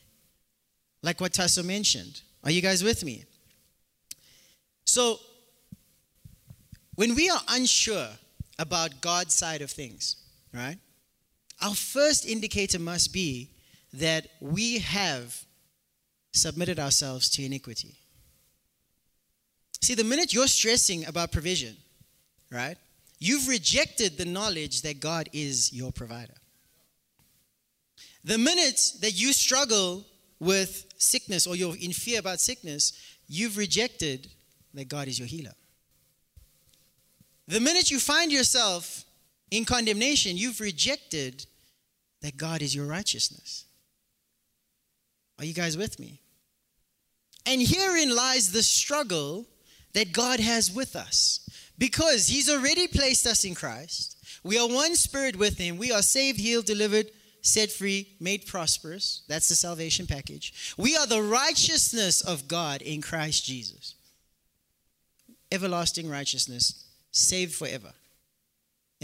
[1.02, 2.22] like what Tasso mentioned.
[2.44, 3.24] Are you guys with me?
[4.84, 5.18] So,
[6.94, 8.08] when we are unsure
[8.58, 10.16] about God's side of things,
[10.52, 10.78] right,
[11.60, 13.50] our first indicator must be
[13.92, 15.44] that we have
[16.32, 17.94] submitted ourselves to iniquity.
[19.80, 21.76] See, the minute you're stressing about provision,
[22.50, 22.76] right,
[23.18, 26.34] you've rejected the knowledge that God is your provider.
[28.24, 30.06] The minute that you struggle
[30.38, 32.92] with sickness or you're in fear about sickness,
[33.28, 34.28] you've rejected
[34.74, 35.54] that God is your healer.
[37.48, 39.04] The minute you find yourself
[39.50, 41.44] in condemnation, you've rejected
[42.22, 43.66] that God is your righteousness.
[45.38, 46.20] Are you guys with me?
[47.44, 49.46] And herein lies the struggle
[49.92, 51.40] that God has with us.
[51.78, 54.16] Because He's already placed us in Christ.
[54.44, 55.78] We are one spirit with Him.
[55.78, 57.10] We are saved, healed, delivered,
[57.42, 59.22] set free, made prosperous.
[59.28, 60.74] That's the salvation package.
[60.78, 63.96] We are the righteousness of God in Christ Jesus.
[65.50, 67.92] Everlasting righteousness, saved forever.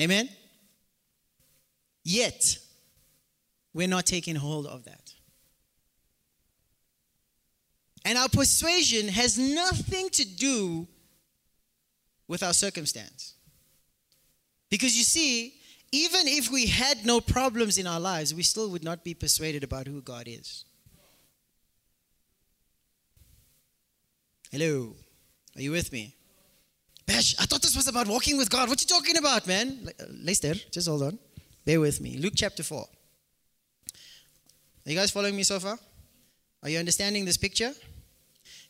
[0.01, 0.29] Amen?
[2.05, 2.59] Yet,
[3.75, 5.13] we're not taking hold of that.
[8.05, 10.87] And our persuasion has nothing to do
[12.29, 13.35] with our circumstance.
[14.71, 15.58] Because you see,
[15.93, 19.65] even if we had no problems in our lives, we still would not be persuaded
[19.65, 20.65] about who God is.
[24.51, 24.95] Hello,
[25.57, 26.15] are you with me?
[27.07, 28.69] Bash, I thought this was about walking with God.
[28.69, 29.91] What you talking about, man?
[29.99, 31.19] Uh, Lester, just hold on.
[31.65, 32.19] Bear with me.
[32.19, 32.79] Luke chapter 4.
[32.79, 32.87] Are
[34.91, 35.79] you guys following me so far?
[36.63, 37.73] Are you understanding this picture?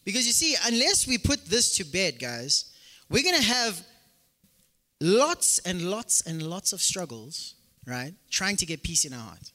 [0.04, 2.72] Because you see, unless we put this to bed, guys,
[3.08, 3.84] we're going to have
[5.00, 7.54] lots and lots and lots of struggles,
[7.86, 8.12] right?
[8.30, 9.52] Trying to get peace in our heart.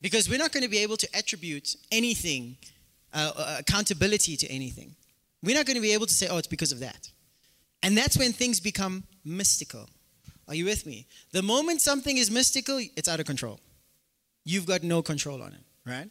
[0.00, 2.56] Because we're not going to be able to attribute anything,
[3.12, 4.94] uh, uh, accountability to anything.
[5.42, 7.10] We're not going to be able to say, oh, it's because of that.
[7.82, 9.88] And that's when things become mystical.
[10.46, 11.06] Are you with me?
[11.32, 13.60] The moment something is mystical, it's out of control.
[14.44, 16.08] You've got no control on it, right?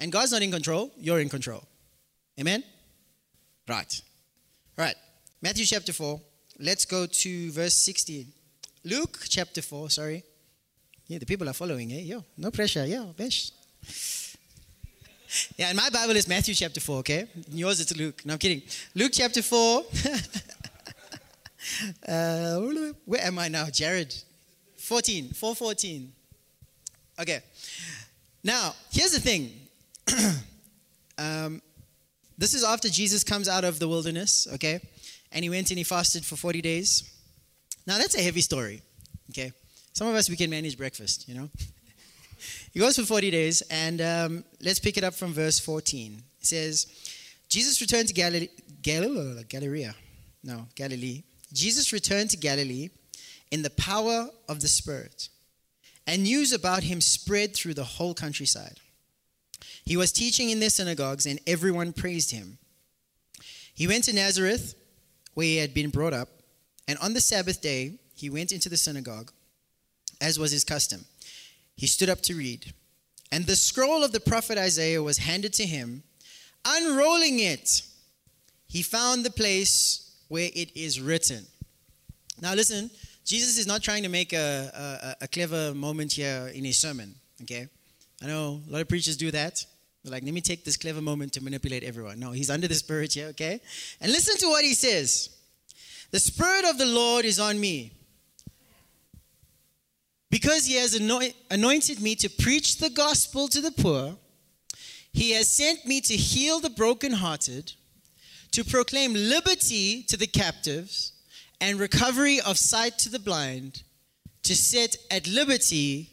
[0.00, 1.64] And God's not in control, you're in control.
[2.40, 2.62] Amen?
[3.68, 4.00] Right.
[4.76, 4.94] Right.
[5.42, 6.20] Matthew chapter 4.
[6.58, 8.26] Let's go to verse 16.
[8.84, 10.24] Luke chapter 4, sorry.
[11.06, 12.00] Yeah, the people are following, eh?
[12.00, 12.84] Yo, no pressure.
[12.84, 13.52] Yo, besh.
[15.58, 17.26] Yeah, and my Bible is Matthew chapter 4, okay?
[17.50, 18.24] Yours it's Luke.
[18.24, 18.62] No, I'm kidding.
[18.94, 19.84] Luke chapter 4.
[22.08, 22.60] uh,
[23.04, 23.66] where am I now?
[23.66, 24.14] Jared.
[24.78, 25.34] 14.
[25.34, 26.12] 414.
[27.20, 27.40] Okay.
[28.42, 29.52] Now, here's the thing.
[31.18, 31.60] um,
[32.38, 34.80] this is after Jesus comes out of the wilderness, okay?
[35.32, 37.10] And he went and he fasted for 40 days.
[37.86, 38.82] Now, that's a heavy story,
[39.30, 39.52] okay?
[39.92, 41.50] Some of us, we can manage breakfast, you know?
[42.72, 46.22] he goes for 40 days, and um, let's pick it up from verse 14.
[46.40, 46.86] It says,
[47.48, 48.48] Jesus returned to Galilee,
[48.82, 49.88] Galilee, Galilee,
[50.44, 51.22] no, Galilee.
[51.52, 52.90] Jesus returned to Galilee
[53.50, 55.28] in the power of the Spirit,
[56.06, 58.80] and news about him spread through the whole countryside.
[59.84, 62.58] He was teaching in their synagogues, and everyone praised him.
[63.74, 64.74] He went to Nazareth,
[65.38, 66.28] where he had been brought up,
[66.88, 69.30] and on the Sabbath day he went into the synagogue,
[70.20, 71.04] as was his custom.
[71.76, 72.74] He stood up to read,
[73.30, 76.02] and the scroll of the prophet Isaiah was handed to him.
[76.66, 77.82] Unrolling it,
[78.66, 81.46] he found the place where it is written.
[82.42, 82.90] Now, listen,
[83.24, 87.14] Jesus is not trying to make a, a, a clever moment here in his sermon,
[87.42, 87.68] okay?
[88.20, 89.64] I know a lot of preachers do that.
[90.02, 92.20] They're like, let me take this clever moment to manipulate everyone.
[92.20, 93.60] No, he's under the Spirit here, okay?
[94.00, 95.30] And listen to what he says
[96.10, 97.92] The Spirit of the Lord is on me
[100.30, 104.16] because he has anointed me to preach the gospel to the poor.
[105.12, 107.72] He has sent me to heal the brokenhearted,
[108.52, 111.12] to proclaim liberty to the captives,
[111.60, 113.82] and recovery of sight to the blind,
[114.42, 116.10] to set at liberty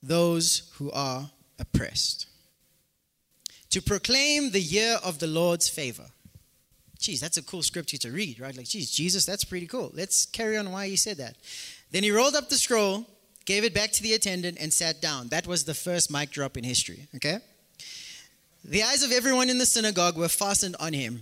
[0.00, 2.26] those who are oppressed
[3.76, 6.06] to proclaim the year of the Lord's favor.
[6.98, 8.56] Geez, that's a cool scripture to read, right?
[8.56, 9.90] Like, geez, Jesus, that's pretty cool.
[9.92, 11.36] Let's carry on why he said that.
[11.90, 13.04] Then he rolled up the scroll,
[13.44, 15.28] gave it back to the attendant, and sat down.
[15.28, 17.40] That was the first mic drop in history, okay?
[18.64, 21.20] The eyes of everyone in the synagogue were fastened on him.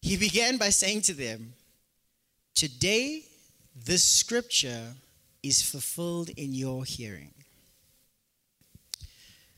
[0.00, 1.54] He began by saying to them,
[2.54, 3.24] Today,
[3.74, 4.94] this scripture
[5.42, 7.34] is fulfilled in your hearing.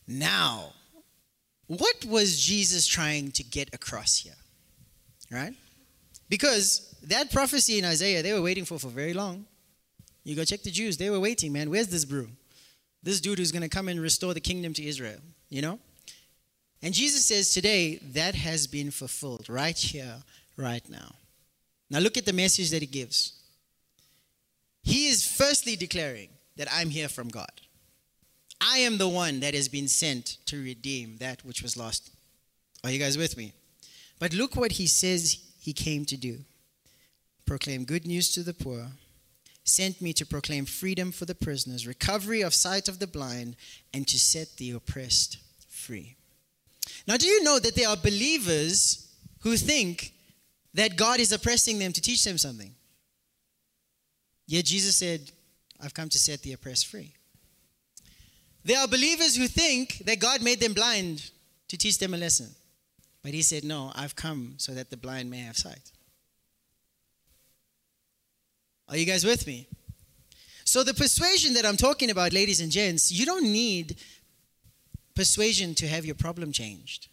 [0.08, 0.72] Now,
[1.78, 4.34] what was Jesus trying to get across here?
[5.30, 5.54] Right?
[6.28, 9.44] Because that prophecy in Isaiah, they were waiting for for very long.
[10.24, 11.70] You go check the Jews, they were waiting, man.
[11.70, 12.28] Where's this brew?
[13.04, 15.78] This dude who's going to come and restore the kingdom to Israel, you know?
[16.82, 20.16] And Jesus says today, that has been fulfilled right here,
[20.56, 21.14] right now.
[21.88, 23.34] Now look at the message that he gives.
[24.82, 27.60] He is firstly declaring that I'm here from God.
[28.60, 32.10] I am the one that has been sent to redeem that which was lost.
[32.84, 33.52] Are you guys with me?
[34.18, 36.38] But look what he says he came to do
[37.46, 38.86] proclaim good news to the poor,
[39.64, 43.56] sent me to proclaim freedom for the prisoners, recovery of sight of the blind,
[43.92, 46.14] and to set the oppressed free.
[47.08, 50.12] Now, do you know that there are believers who think
[50.74, 52.72] that God is oppressing them to teach them something?
[54.46, 55.32] Yet Jesus said,
[55.80, 57.14] I've come to set the oppressed free.
[58.64, 61.30] There are believers who think that God made them blind
[61.68, 62.50] to teach them a lesson.
[63.22, 65.92] But he said, No, I've come so that the blind may have sight.
[68.88, 69.68] Are you guys with me?
[70.64, 73.96] So, the persuasion that I'm talking about, ladies and gents, you don't need
[75.14, 77.08] persuasion to have your problem changed.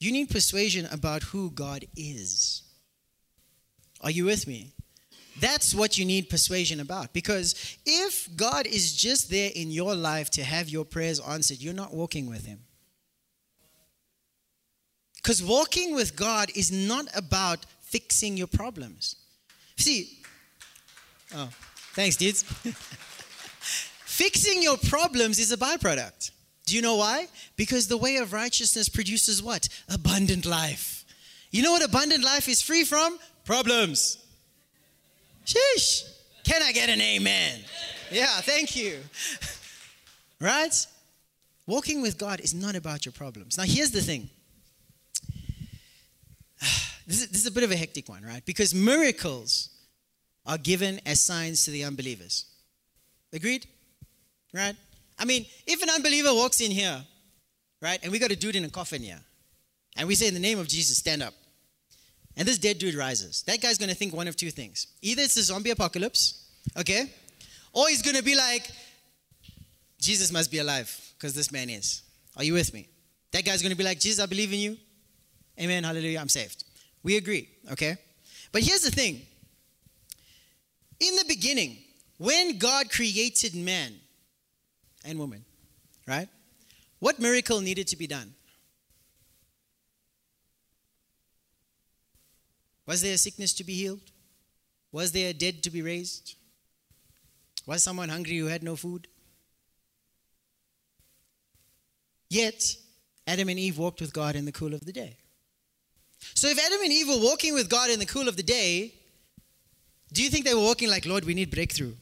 [0.00, 2.62] You need persuasion about who God is.
[4.00, 4.72] Are you with me?
[5.40, 7.12] That's what you need persuasion about.
[7.12, 11.74] Because if God is just there in your life to have your prayers answered, you're
[11.74, 12.60] not walking with Him.
[15.16, 19.16] Because walking with God is not about fixing your problems.
[19.76, 20.18] See,
[21.34, 21.48] oh,
[21.94, 22.42] thanks, dudes.
[24.18, 26.32] Fixing your problems is a byproduct.
[26.66, 27.28] Do you know why?
[27.56, 29.68] Because the way of righteousness produces what?
[29.88, 31.04] Abundant life.
[31.50, 33.18] You know what abundant life is free from?
[33.44, 34.18] Problems.
[35.48, 36.02] Sheesh.
[36.44, 37.60] Can I get an amen?
[38.10, 38.98] Yeah, thank you.
[40.40, 40.86] Right?
[41.66, 43.58] Walking with God is not about your problems.
[43.58, 44.30] Now, here's the thing
[47.08, 48.46] this is, this is a bit of a hectic one, right?
[48.46, 49.70] Because miracles
[50.46, 52.46] are given as signs to the unbelievers.
[53.32, 53.66] Agreed?
[54.54, 54.76] Right?
[55.18, 57.04] I mean, if an unbeliever walks in here,
[57.82, 59.20] right, and we got a dude in a coffin here,
[59.96, 61.34] and we say, in the name of Jesus, stand up.
[62.38, 63.42] And this dead dude rises.
[63.42, 64.86] That guy's gonna think one of two things.
[65.02, 66.48] Either it's a zombie apocalypse,
[66.78, 67.12] okay?
[67.72, 68.70] Or he's gonna be like,
[70.00, 72.02] Jesus must be alive, because this man is.
[72.36, 72.88] Are you with me?
[73.32, 74.76] That guy's gonna be like, Jesus, I believe in you.
[75.60, 76.62] Amen, hallelujah, I'm saved.
[77.02, 77.96] We agree, okay?
[78.52, 79.20] But here's the thing
[81.00, 81.78] in the beginning,
[82.18, 83.94] when God created man
[85.04, 85.44] and woman,
[86.06, 86.28] right?
[87.00, 88.34] What miracle needed to be done?
[92.88, 94.00] Was there a sickness to be healed?
[94.92, 96.36] Was there a dead to be raised?
[97.66, 99.06] Was someone hungry who had no food?
[102.30, 102.76] Yet,
[103.26, 105.18] Adam and Eve walked with God in the cool of the day.
[106.32, 108.94] So, if Adam and Eve were walking with God in the cool of the day,
[110.14, 111.92] do you think they were walking like, Lord, we need breakthrough?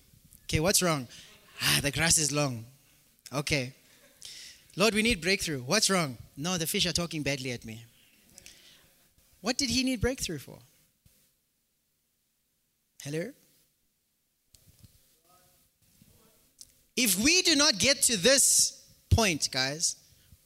[0.45, 1.09] Okay, what's wrong?
[1.63, 2.65] Ah, the grass is long.
[3.35, 3.75] Okay.
[4.77, 5.63] Lord, we need breakthrough.
[5.63, 6.17] What's wrong?
[6.37, 7.85] No, the fish are talking badly at me.
[9.41, 10.59] What did he need breakthrough for?
[13.07, 13.31] Hello?
[16.97, 19.95] If we do not get to this point, guys,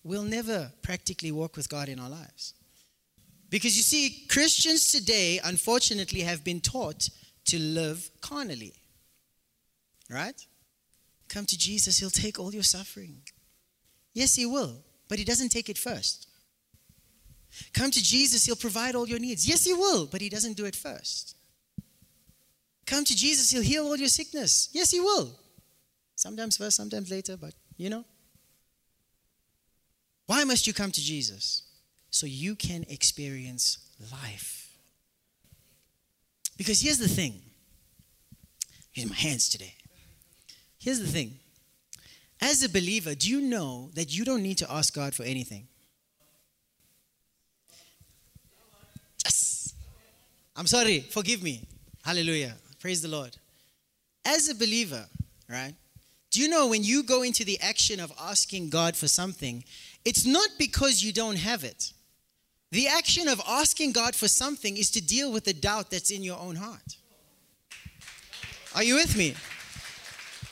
[0.04, 2.52] we'll never practically walk with God in our lives.
[3.48, 7.08] Because you see, Christians today, unfortunately, have been taught
[7.46, 8.74] to live carnally.
[10.10, 10.46] Right?
[11.30, 13.22] Come to Jesus, He'll take all your suffering.
[14.12, 16.28] Yes, He will, but He doesn't take it first.
[17.72, 19.48] Come to Jesus, He'll provide all your needs.
[19.48, 21.36] Yes, He will, but He doesn't do it first.
[22.90, 24.68] Come to Jesus, He'll heal all your sickness.
[24.72, 25.30] Yes, He will.
[26.16, 28.04] Sometimes first, sometimes later, but you know.
[30.26, 31.62] Why must you come to Jesus?
[32.10, 33.78] So you can experience
[34.10, 34.76] life.
[36.56, 37.40] Because here's the thing.
[38.94, 39.74] Use my hands today.
[40.80, 41.38] Here's the thing.
[42.40, 45.68] As a believer, do you know that you don't need to ask God for anything?
[49.24, 49.74] Yes.
[50.56, 51.00] I'm sorry.
[51.00, 51.68] Forgive me.
[52.04, 52.56] Hallelujah.
[52.80, 53.36] Praise the Lord.
[54.24, 55.06] As a believer,
[55.48, 55.74] right?
[56.30, 59.64] Do you know when you go into the action of asking God for something,
[60.04, 61.92] it's not because you don't have it.
[62.72, 66.22] The action of asking God for something is to deal with the doubt that's in
[66.22, 66.96] your own heart.
[68.74, 69.34] Are you with me?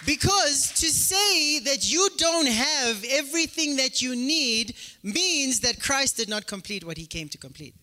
[0.04, 6.28] Because to say that you don't have everything that you need means that Christ did
[6.28, 7.74] not complete what he came to complete.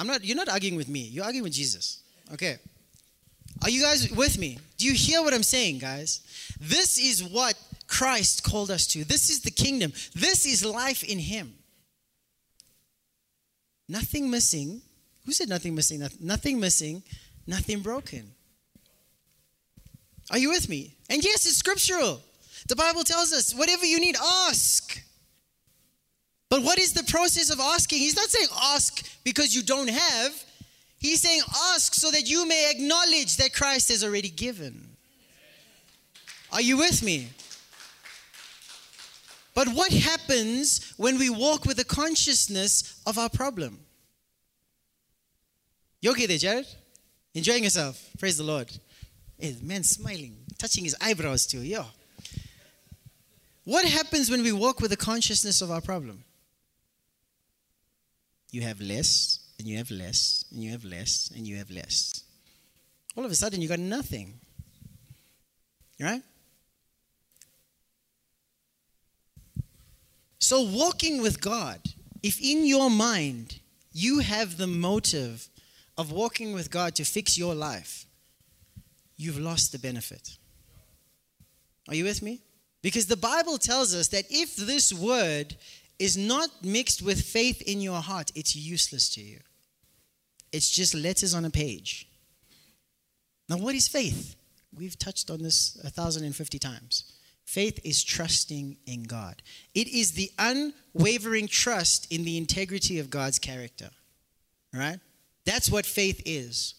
[0.00, 1.00] I'm not you're not arguing with me.
[1.00, 2.00] You're arguing with Jesus.
[2.32, 2.56] Okay.
[3.62, 4.58] Are you guys with me?
[4.78, 6.22] Do you hear what I'm saying, guys?
[6.58, 7.54] This is what
[7.86, 9.04] Christ called us to.
[9.04, 9.92] This is the kingdom.
[10.14, 11.52] This is life in him.
[13.90, 14.80] Nothing missing.
[15.26, 16.02] Who said nothing missing?
[16.18, 17.02] Nothing missing,
[17.46, 18.30] nothing broken.
[20.30, 20.96] Are you with me?
[21.10, 22.22] And yes, it's scriptural.
[22.68, 24.16] The Bible tells us whatever you need,
[24.48, 25.02] ask.
[26.50, 28.00] But what is the process of asking?
[28.00, 30.44] He's not saying ask because you don't have.
[30.98, 34.88] He's saying ask so that you may acknowledge that Christ has already given.
[36.52, 37.28] Are you with me?
[39.54, 43.78] But what happens when we walk with the consciousness of our problem?
[46.00, 46.66] You okay there, Jared?
[47.34, 48.02] Enjoying yourself?
[48.18, 48.70] Praise the Lord.
[49.38, 51.60] Hey, the man smiling, touching his eyebrows too.
[51.60, 51.84] Yeah.
[53.64, 56.24] What happens when we walk with the consciousness of our problem?
[58.52, 62.24] You have less, and you have less, and you have less, and you have less.
[63.16, 64.40] All of a sudden, you got nothing.
[66.00, 66.22] Right?
[70.38, 71.80] So, walking with God,
[72.22, 73.60] if in your mind
[73.92, 75.48] you have the motive
[75.96, 78.06] of walking with God to fix your life,
[79.16, 80.38] you've lost the benefit.
[81.88, 82.40] Are you with me?
[82.82, 85.56] Because the Bible tells us that if this word
[86.00, 89.38] is not mixed with faith in your heart, it's useless to you.
[90.50, 92.08] It's just letters on a page.
[93.48, 94.34] Now, what is faith?
[94.76, 97.12] We've touched on this a thousand and fifty times.
[97.44, 99.42] Faith is trusting in God.
[99.74, 103.90] It is the unwavering trust in the integrity of God's character.
[104.72, 105.00] Right?
[105.44, 106.74] That's what faith is.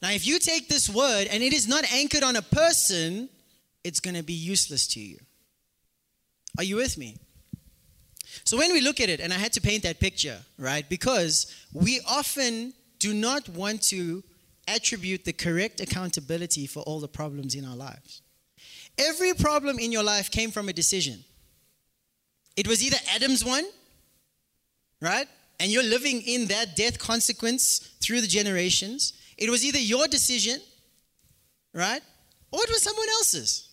[0.00, 3.28] Now, if you take this word and it is not anchored on a person,
[3.84, 5.18] it's going to be useless to you.
[6.56, 7.18] Are you with me?
[8.44, 10.88] So, when we look at it, and I had to paint that picture, right?
[10.88, 14.22] Because we often do not want to
[14.66, 18.22] attribute the correct accountability for all the problems in our lives.
[18.98, 21.24] Every problem in your life came from a decision.
[22.56, 23.64] It was either Adam's one,
[25.00, 25.28] right?
[25.60, 29.12] And you're living in that death consequence through the generations.
[29.36, 30.60] It was either your decision,
[31.72, 32.02] right?
[32.50, 33.68] Or it was someone else's.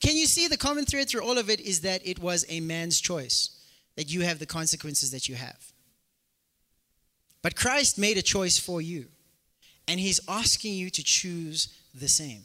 [0.00, 2.60] Can you see the common thread through all of it is that it was a
[2.60, 3.53] man's choice,
[3.96, 5.72] that you have the consequences that you have.
[7.42, 9.06] But Christ made a choice for you,
[9.86, 12.42] and he's asking you to choose the same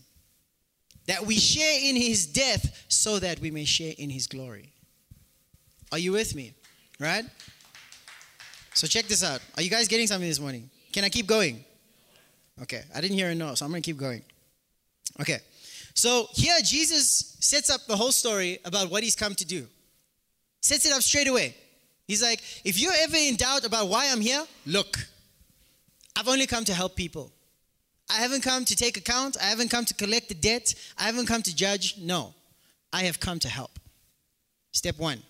[1.10, 4.72] that we share in his death so that we may share in his glory.
[5.92, 6.54] Are you with me?
[7.00, 7.26] Right?
[8.76, 9.42] So check this out.
[9.58, 10.70] Are you guys getting something this morning?
[10.94, 11.66] Can I keep going?
[12.62, 14.22] Okay, I didn't hear a no, so I'm to keep going.
[15.20, 15.40] Okay,
[15.96, 19.66] so here Jesus sets up the whole story about what he's come to do.
[20.62, 21.56] Sets it up straight away.
[22.08, 24.98] He's like, if you're ever in doubt about why I'm here, look,
[26.18, 27.32] I've only come to help people.
[28.10, 29.38] I haven't come to take account.
[29.40, 30.74] I haven't come to collect the debt.
[30.98, 31.98] I haven't come to judge.
[32.00, 32.34] No,
[32.92, 33.80] I have come to help.
[34.72, 35.22] Step one,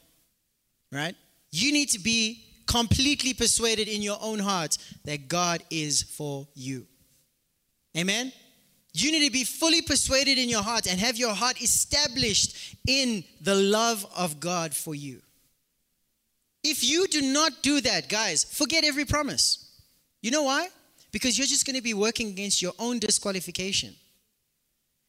[0.92, 1.16] right?
[1.52, 6.86] You need to be completely persuaded in your own heart that God is for you.
[7.98, 8.32] Amen?
[9.02, 13.24] You need to be fully persuaded in your heart and have your heart established in
[13.42, 15.22] the love of God for you.
[16.64, 19.66] If you do not do that, guys, forget every promise.
[20.22, 20.68] You know why?
[21.12, 23.96] because you're just going to be working against your own disqualification.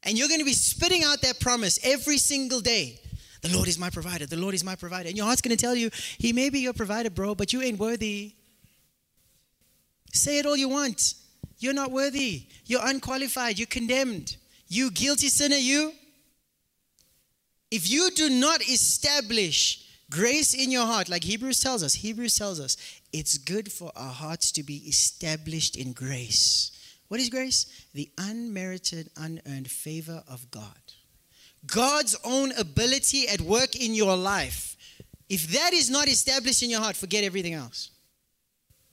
[0.03, 2.99] And you're going to be spitting out that promise every single day.
[3.41, 4.25] The Lord is my provider.
[4.25, 5.09] The Lord is my provider.
[5.09, 7.61] And your heart's going to tell you, He may be your provider, bro, but you
[7.61, 8.33] ain't worthy.
[10.11, 11.13] Say it all you want.
[11.61, 12.47] You're not worthy.
[12.65, 13.57] You're unqualified.
[13.57, 14.35] You're condemned.
[14.67, 15.93] You guilty sinner, you.
[17.69, 22.59] If you do not establish grace in your heart, like Hebrews tells us, Hebrews tells
[22.59, 22.75] us,
[23.13, 26.71] it's good for our hearts to be established in grace.
[27.07, 27.87] What is grace?
[27.93, 30.81] The unmerited, unearned favor of God.
[31.65, 34.75] God's own ability at work in your life.
[35.29, 37.91] If that is not established in your heart, forget everything else.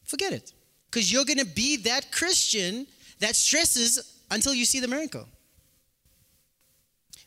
[0.05, 0.53] Forget it.
[0.91, 2.87] Because you're going to be that Christian
[3.21, 5.27] that stresses until you see the miracle.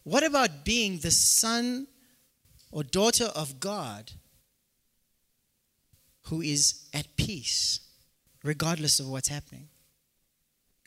[0.03, 1.87] What about being the son
[2.71, 4.11] or daughter of God
[6.23, 7.79] who is at peace
[8.43, 9.67] regardless of what's happening?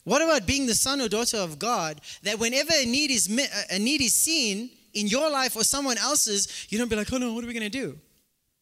[0.03, 3.27] What about being the son or daughter of God that whenever a need is
[3.71, 7.17] a need is seen in your life or someone else's, you don't be like, "Oh
[7.17, 7.99] no, what are we going to do?"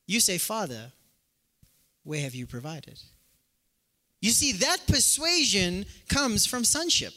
[0.08, 0.92] You say, "Father,
[2.04, 3.00] where have you provided?"
[4.24, 7.12] You see that persuasion comes from sonship.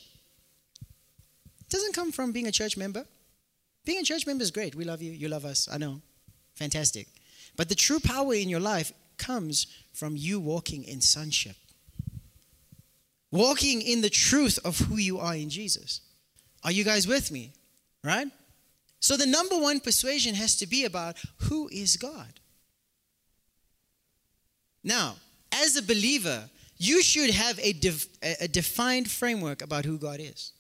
[1.61, 3.07] It doesn't come from being a church member.
[3.85, 4.75] Being a church member is great.
[4.75, 5.13] We love you.
[5.13, 5.69] You love us.
[5.71, 6.01] I know.
[6.55, 7.07] Fantastic.
[7.57, 11.55] But the true power in your life comes from you walking in sonship,
[13.31, 16.01] walking in the truth of who you are in Jesus.
[16.65, 17.53] Are you guys with me?
[18.03, 18.27] Right?
[18.99, 22.41] So, the number one persuasion has to be about who is God.
[24.83, 25.15] Now,
[25.53, 28.09] as a believer, you should have a, def-
[28.41, 30.53] a defined framework about who God is.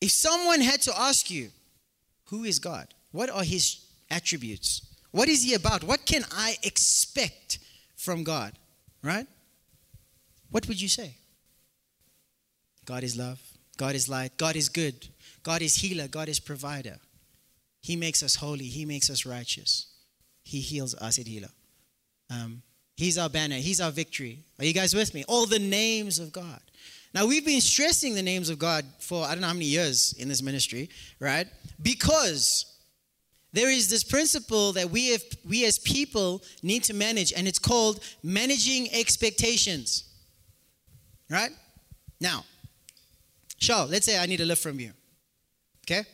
[0.00, 1.50] If someone had to ask you,
[2.26, 2.88] who is God?
[3.12, 4.86] What are his attributes?
[5.10, 5.84] What is he about?
[5.84, 7.58] What can I expect
[7.96, 8.52] from God?
[9.02, 9.26] Right?
[10.50, 11.16] What would you say?
[12.84, 13.40] God is love.
[13.76, 14.36] God is light.
[14.36, 15.08] God is good.
[15.42, 16.08] God is healer.
[16.08, 16.98] God is provider.
[17.80, 18.64] He makes us holy.
[18.64, 19.86] He makes us righteous.
[20.42, 21.48] He heals us healer.
[22.30, 22.62] Um,
[23.00, 23.56] he's our banner.
[23.56, 24.40] He's our victory.
[24.58, 25.24] Are you guys with me?
[25.26, 26.60] All the names of God.
[27.12, 30.14] Now, we've been stressing the names of God for I don't know how many years
[30.18, 31.46] in this ministry, right?
[31.82, 32.66] Because
[33.52, 37.58] there is this principle that we, have, we as people need to manage, and it's
[37.58, 40.04] called managing expectations.
[41.28, 41.50] Right?
[42.20, 42.44] Now,
[43.58, 44.92] Charles, let's say I need a lift from you.
[45.84, 46.04] Okay?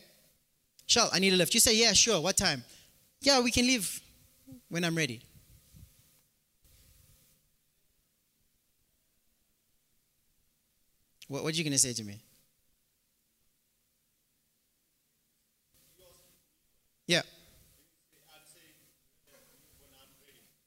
[0.87, 1.53] Charles, I need a lift.
[1.53, 2.21] You say, yeah, sure.
[2.21, 2.63] What time?
[3.21, 4.01] Yeah, we can leave
[4.69, 5.21] when I'm ready.
[11.27, 12.21] What, what are you going to say to me?
[17.07, 17.21] Yeah.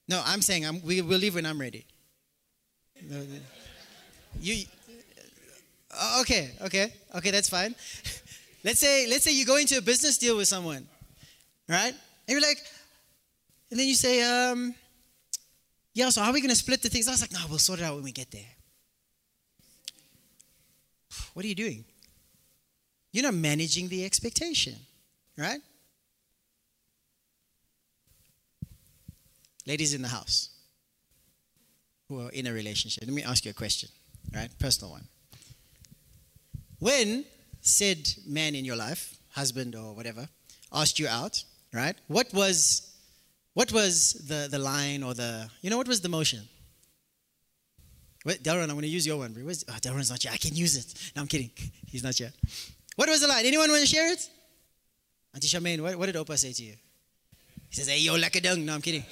[0.09, 1.87] No, I'm saying I'm, we will leave when I'm ready.
[4.41, 4.65] You,
[5.91, 7.75] Uh, okay, okay, okay, that's fine.
[8.65, 10.87] let's say let's say you go into a business deal with someone,
[11.69, 11.93] right?
[11.95, 12.59] And you're like,
[13.71, 14.75] and then you say, um,
[15.95, 17.09] yeah, so how are we gonna split the things?
[17.09, 18.60] I was like, no, we'll sort it out when we get there.
[21.35, 21.85] What are you doing?
[23.13, 24.75] You're not managing the expectation,
[25.37, 25.61] right?
[29.67, 30.51] Ladies in the house
[32.09, 33.89] who are in a relationship, let me ask you a question,
[34.35, 34.51] right?
[34.59, 35.07] Personal one.
[36.79, 37.25] When
[37.61, 40.29] said man in your life, husband or whatever,
[40.73, 41.97] asked you out, right?
[42.09, 42.87] What was
[43.55, 46.49] what was the, the line or the you know what was the motion?
[48.25, 49.33] Wait, Darren, I'm going to use your one.
[49.33, 50.31] Where's, oh, Darren's not here.
[50.33, 51.13] I can use it.
[51.17, 51.51] No, I'm kidding.
[51.87, 52.33] He's not here.
[52.97, 53.47] What was the line?
[53.47, 54.29] Anyone want to share it?
[55.35, 56.75] Auntie Charmaine, what, what did Opa say to you?
[57.71, 58.65] He says, hey, yo, like a dung.
[58.65, 59.05] No, I'm kidding.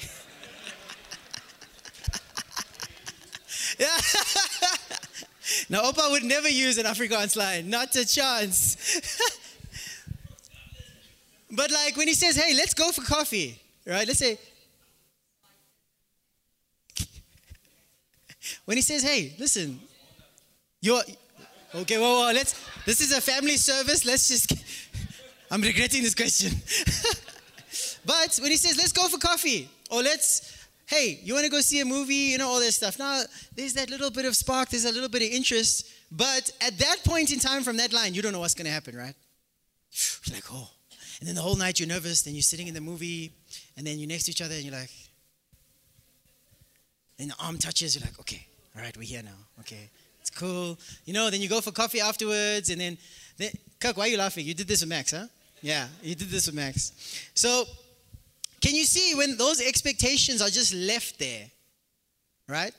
[5.71, 7.71] now, Opa would never use an Afrikaans line.
[7.71, 9.01] Not a chance.
[11.51, 14.07] but like when he says, hey, let's go for coffee, right?
[14.07, 14.39] Let's say,
[18.69, 19.81] when he says, hey, listen,
[20.83, 21.01] you're,
[21.75, 22.55] okay, well, well, let's,
[22.85, 24.05] this is a family service.
[24.05, 24.53] Let's just,
[25.51, 26.53] I'm regretting this question.
[28.05, 31.63] but when he says, let's go for coffee, or let's, hey, you want to go
[31.63, 32.99] see a movie, you know, all this stuff.
[32.99, 33.23] Now,
[33.57, 35.89] there's that little bit of spark, there's a little bit of interest.
[36.13, 38.71] But at that point in time from that line, you don't know what's going to
[38.71, 39.15] happen, right?
[40.27, 40.69] You're like, oh.
[41.21, 43.33] And then the whole night you're nervous, then you're sitting in the movie,
[43.79, 44.91] and then you're next to each other, and you're like,
[47.19, 49.39] and the arm touches, you're like, okay, all right, we're here now.
[49.61, 49.91] Okay,
[50.21, 50.79] it's cool.
[51.05, 52.99] You know, then you go for coffee afterwards, and then,
[53.37, 53.51] then
[53.81, 54.47] Kirk, why are you laughing?
[54.47, 55.27] You did this with Max, huh?
[55.63, 56.93] Yeah, you did this with Max.
[57.35, 57.65] So,
[58.61, 61.47] can you see when those expectations are just left there,
[62.49, 62.73] right?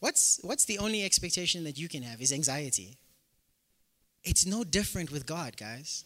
[0.00, 2.96] What's, what's the only expectation that you can have is anxiety.
[4.24, 6.04] It's no different with God, guys.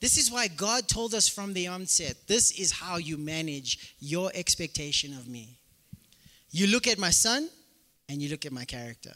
[0.00, 4.30] This is why God told us from the onset this is how you manage your
[4.34, 5.58] expectation of me.
[6.50, 7.48] You look at my son
[8.08, 9.12] and you look at my character.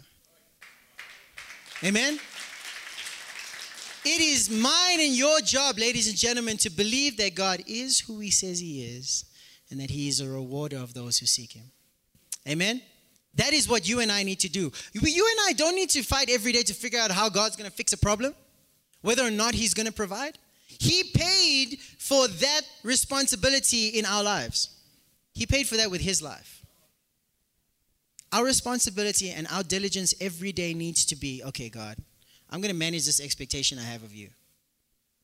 [1.85, 2.19] Amen?
[4.05, 8.21] It is mine and your job, ladies and gentlemen, to believe that God is who
[8.21, 9.25] He says He is
[9.71, 11.71] and that He is a rewarder of those who seek Him.
[12.49, 12.81] Amen?
[13.35, 14.73] That is what you and I need to do.
[14.93, 17.71] You and I don't need to fight every day to figure out how God's going
[17.71, 18.35] to fix a problem,
[19.03, 20.39] whether or not He's going to provide.
[20.67, 24.71] He paid for that responsibility in our lives,
[25.35, 26.65] He paid for that with His life.
[28.33, 31.97] Our responsibility and our diligence every day needs to be okay, God,
[32.51, 34.29] I'm going to manage this expectation I have of you.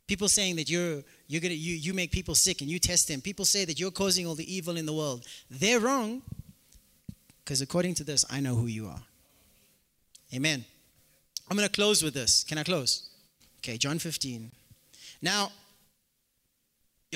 [0.07, 3.21] People saying that you're, you're gonna, you, you make people sick and you test them.
[3.21, 5.25] People say that you're causing all the evil in the world.
[5.51, 6.23] They're wrong
[7.43, 9.01] because according to this, I know who you are.
[10.35, 10.65] Amen.
[11.49, 12.45] I'm going to close with this.
[12.45, 13.09] Can I close?
[13.59, 14.51] Okay, John 15.
[15.23, 15.53] Now,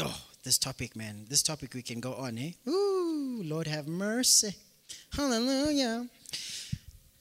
[0.01, 1.27] oh, this topic, man.
[1.29, 2.53] This topic we can go on, eh?
[2.67, 4.55] Ooh, Lord have mercy.
[5.13, 6.07] Hallelujah.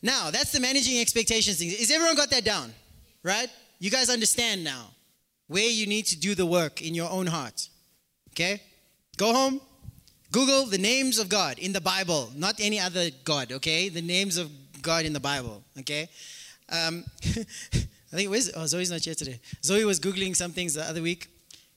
[0.01, 1.69] Now, that's the managing expectations thing.
[1.69, 2.73] Is everyone got that down?
[3.23, 3.49] Right?
[3.79, 4.87] You guys understand now
[5.47, 7.69] where you need to do the work in your own heart.
[8.31, 8.61] Okay?
[9.17, 9.61] Go home,
[10.31, 13.89] Google the names of God in the Bible, not any other God, okay?
[13.89, 14.51] The names of
[14.81, 16.09] God in the Bible, okay?
[16.69, 19.39] Um, I think, where's, oh, Zoe's not here today.
[19.63, 21.29] Zoe was Googling some things the other week.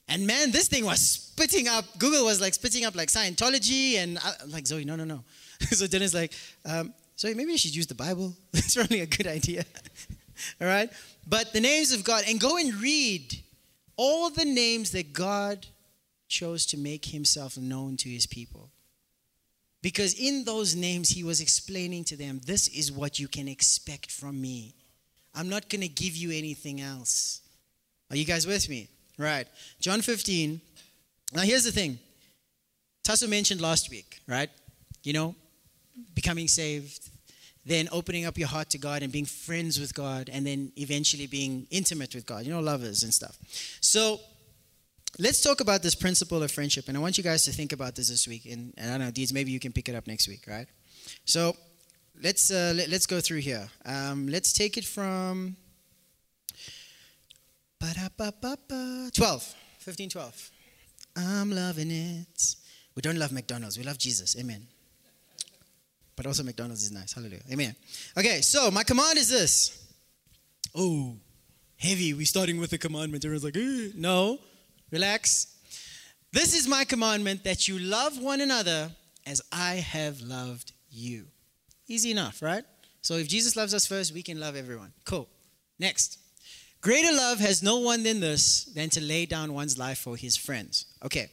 [0.09, 4.19] And man, this thing was spitting up, Google was like spitting up like Scientology and
[4.19, 5.23] uh, like, Zoe, no, no, no.
[5.71, 6.33] so Dennis like,
[6.65, 8.35] um, so maybe you should use the Bible.
[8.53, 9.65] That's probably a good idea.
[10.61, 10.91] all right?
[11.27, 13.39] But the names of God, and go and read
[13.97, 15.67] all the names that God
[16.29, 18.71] chose to make himself known to his people.
[19.83, 24.11] Because in those names, he was explaining to them, this is what you can expect
[24.11, 24.75] from me.
[25.35, 27.41] I'm not going to give you anything else.
[28.11, 28.89] Are you guys with me?
[29.17, 29.47] Right.
[29.81, 30.61] John 15.
[31.33, 31.99] Now, here's the thing.
[33.03, 34.51] Tasso mentioned last week, right?
[35.03, 35.35] You know,
[36.15, 37.11] becoming saved,
[37.67, 41.27] then opening up your heart to God and being friends with God, and then eventually
[41.27, 43.37] being intimate with God, you know, lovers and stuff.
[43.81, 44.21] So
[45.19, 46.89] let's talk about this principle of friendship.
[46.89, 48.47] And I want you guys to think about this this week.
[48.47, 50.67] And, and I don't know, Deeds, maybe you can pick it up next week, right?
[51.25, 51.57] So
[52.23, 53.69] let's, uh, let, us go through here.
[53.85, 55.57] Um, let's take it from
[59.15, 60.51] 12, 15, 12.
[61.17, 62.55] I'm loving it.
[62.95, 64.37] We don't love McDonald's, we love Jesus.
[64.39, 64.67] Amen
[66.21, 67.15] but also McDonald's is nice.
[67.15, 67.41] Hallelujah.
[67.51, 67.75] Amen.
[68.15, 69.89] Okay, so my command is this.
[70.75, 71.17] Oh,
[71.79, 72.13] heavy.
[72.13, 73.25] We're starting with a commandment.
[73.25, 73.93] Everyone's like, eh.
[73.97, 74.39] no,
[74.91, 75.47] relax.
[76.31, 78.91] This is my commandment that you love one another
[79.25, 81.25] as I have loved you.
[81.89, 82.65] Easy enough, right?
[83.01, 84.93] So if Jesus loves us first, we can love everyone.
[85.07, 85.27] Cool.
[85.79, 86.19] Next.
[86.83, 90.37] Greater love has no one than this than to lay down one's life for his
[90.37, 90.85] friends.
[91.03, 91.31] Okay,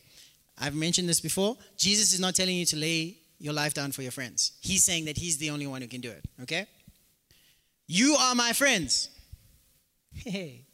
[0.57, 1.57] I've mentioned this before.
[1.75, 4.53] Jesus is not telling you to lay your life down for your friends.
[4.61, 6.25] He's saying that he's the only one who can do it.
[6.43, 6.67] Okay?
[7.87, 9.09] You are my friends.
[10.13, 10.65] Hey.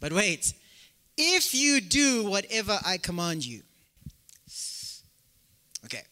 [0.00, 0.52] But wait.
[1.16, 3.62] If you do whatever I command you.
[5.84, 6.02] Okay.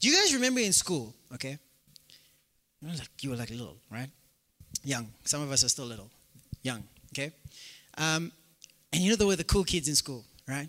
[0.00, 1.14] Do you guys remember in school?
[1.34, 1.58] Okay.
[2.80, 4.08] You were like, you were like little, right?
[4.84, 5.08] Young.
[5.24, 6.10] Some of us are still little.
[6.62, 6.82] Young.
[7.12, 7.32] Okay.
[7.98, 8.32] Um,
[8.92, 10.68] and you know, there were the cool kids in school, right?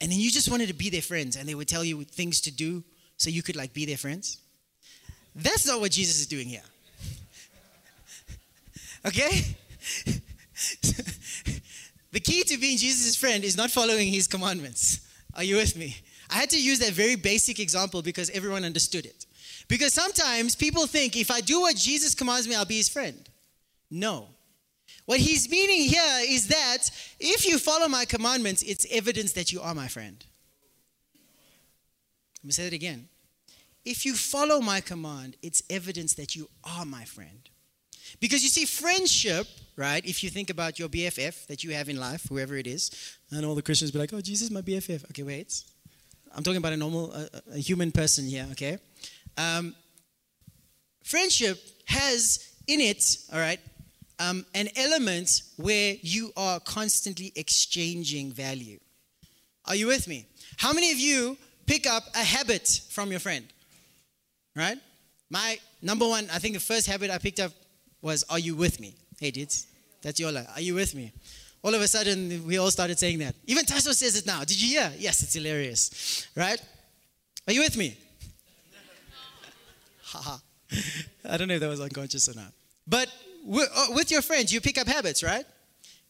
[0.00, 2.40] And then you just wanted to be their friends, and they would tell you things
[2.42, 2.82] to do
[3.22, 4.38] so you could like be their friends.
[5.34, 6.64] That's not what Jesus is doing here.
[9.06, 9.56] okay?
[12.10, 15.00] the key to being Jesus' friend is not following his commandments.
[15.34, 15.96] Are you with me?
[16.30, 19.24] I had to use that very basic example because everyone understood it.
[19.68, 23.28] Because sometimes people think if I do what Jesus commands me, I'll be his friend.
[23.88, 24.26] No.
[25.04, 29.60] What he's meaning here is that if you follow my commandments, it's evidence that you
[29.60, 30.24] are my friend.
[32.42, 33.08] Let me say it again.
[33.84, 37.48] If you follow my command, it's evidence that you are my friend.
[38.20, 40.04] Because you see, friendship, right?
[40.04, 42.90] If you think about your BFF that you have in life, whoever it is,
[43.30, 45.04] and all the Christians be like, oh, Jesus, my BFF.
[45.10, 45.64] Okay, wait.
[46.34, 47.12] I'm talking about a normal,
[47.52, 48.78] a human person here, okay?
[49.36, 49.74] Um,
[51.04, 53.60] friendship has in it, all right,
[54.18, 58.78] um, an element where you are constantly exchanging value.
[59.64, 60.26] Are you with me?
[60.56, 63.46] How many of you pick up a habit from your friend?
[64.54, 64.78] Right?
[65.30, 67.52] My number one, I think the first habit I picked up
[68.02, 68.94] was, Are you with me?
[69.18, 69.66] Hey, dudes,
[70.02, 70.48] that's life.
[70.54, 71.12] Are you with me?
[71.62, 73.36] All of a sudden, we all started saying that.
[73.46, 74.40] Even Tasso says it now.
[74.40, 74.92] Did you hear?
[74.98, 76.26] Yes, it's hilarious.
[76.36, 76.60] Right?
[77.46, 77.96] Are you with me?
[80.02, 80.38] Haha.
[81.28, 82.52] I don't know if that was unconscious or not.
[82.86, 85.44] But uh, with your friends, you pick up habits, right?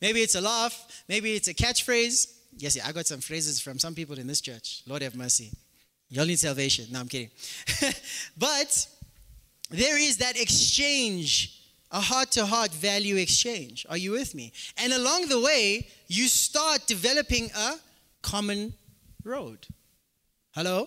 [0.00, 2.32] Maybe it's a laugh, maybe it's a catchphrase.
[2.56, 4.82] Yes, yeah, I got some phrases from some people in this church.
[4.86, 5.52] Lord have mercy.
[6.12, 6.84] Y'all need salvation.
[6.90, 7.30] No, I'm kidding.
[8.36, 8.86] but
[9.70, 11.58] there is that exchange,
[11.90, 13.86] a heart to heart value exchange.
[13.88, 14.52] Are you with me?
[14.76, 17.76] And along the way, you start developing a
[18.20, 18.74] common
[19.24, 19.66] road.
[20.50, 20.86] Hello?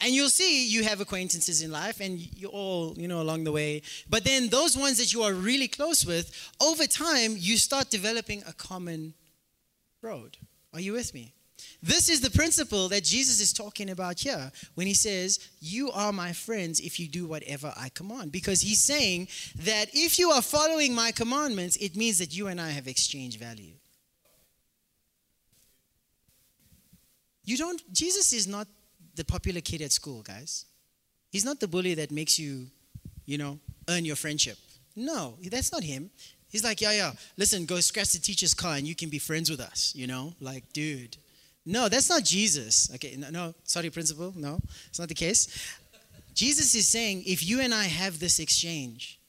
[0.00, 3.52] And you'll see you have acquaintances in life and you all, you know, along the
[3.52, 3.82] way.
[4.10, 8.42] But then those ones that you are really close with, over time, you start developing
[8.48, 9.14] a common
[10.00, 10.36] road.
[10.74, 11.32] Are you with me?
[11.82, 16.12] This is the principle that Jesus is talking about here when he says, You are
[16.12, 18.32] my friends if you do whatever I command.
[18.32, 22.60] Because he's saying that if you are following my commandments, it means that you and
[22.60, 23.74] I have exchanged value.
[27.44, 28.68] You don't, Jesus is not
[29.16, 30.66] the popular kid at school, guys.
[31.30, 32.68] He's not the bully that makes you,
[33.26, 33.58] you know,
[33.88, 34.58] earn your friendship.
[34.94, 36.10] No, that's not him.
[36.48, 39.50] He's like, yeah, yeah, listen, go scratch the teacher's car and you can be friends
[39.50, 40.34] with us, you know?
[40.38, 41.16] Like, dude.
[41.64, 42.90] No, that's not Jesus.
[42.94, 44.32] Okay, no, no sorry, principal.
[44.36, 45.48] No, it's not the case.
[46.34, 49.20] Jesus is saying, if you and I have this exchange,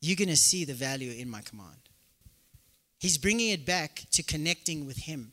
[0.00, 1.76] you're going to see the value in my command.
[2.98, 5.32] He's bringing it back to connecting with Him.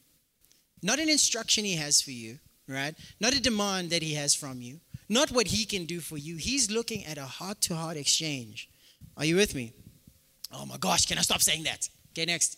[0.82, 2.40] Not an instruction He has for you,
[2.70, 2.96] right?
[3.20, 4.80] Not a demand that he has from you,
[5.10, 6.38] not what he can do for you.
[6.38, 8.70] He's looking at a heart to heart exchange.
[9.18, 9.74] Are you with me?
[10.54, 11.90] Oh my gosh, can I stop saying that?
[12.12, 12.58] Okay, next.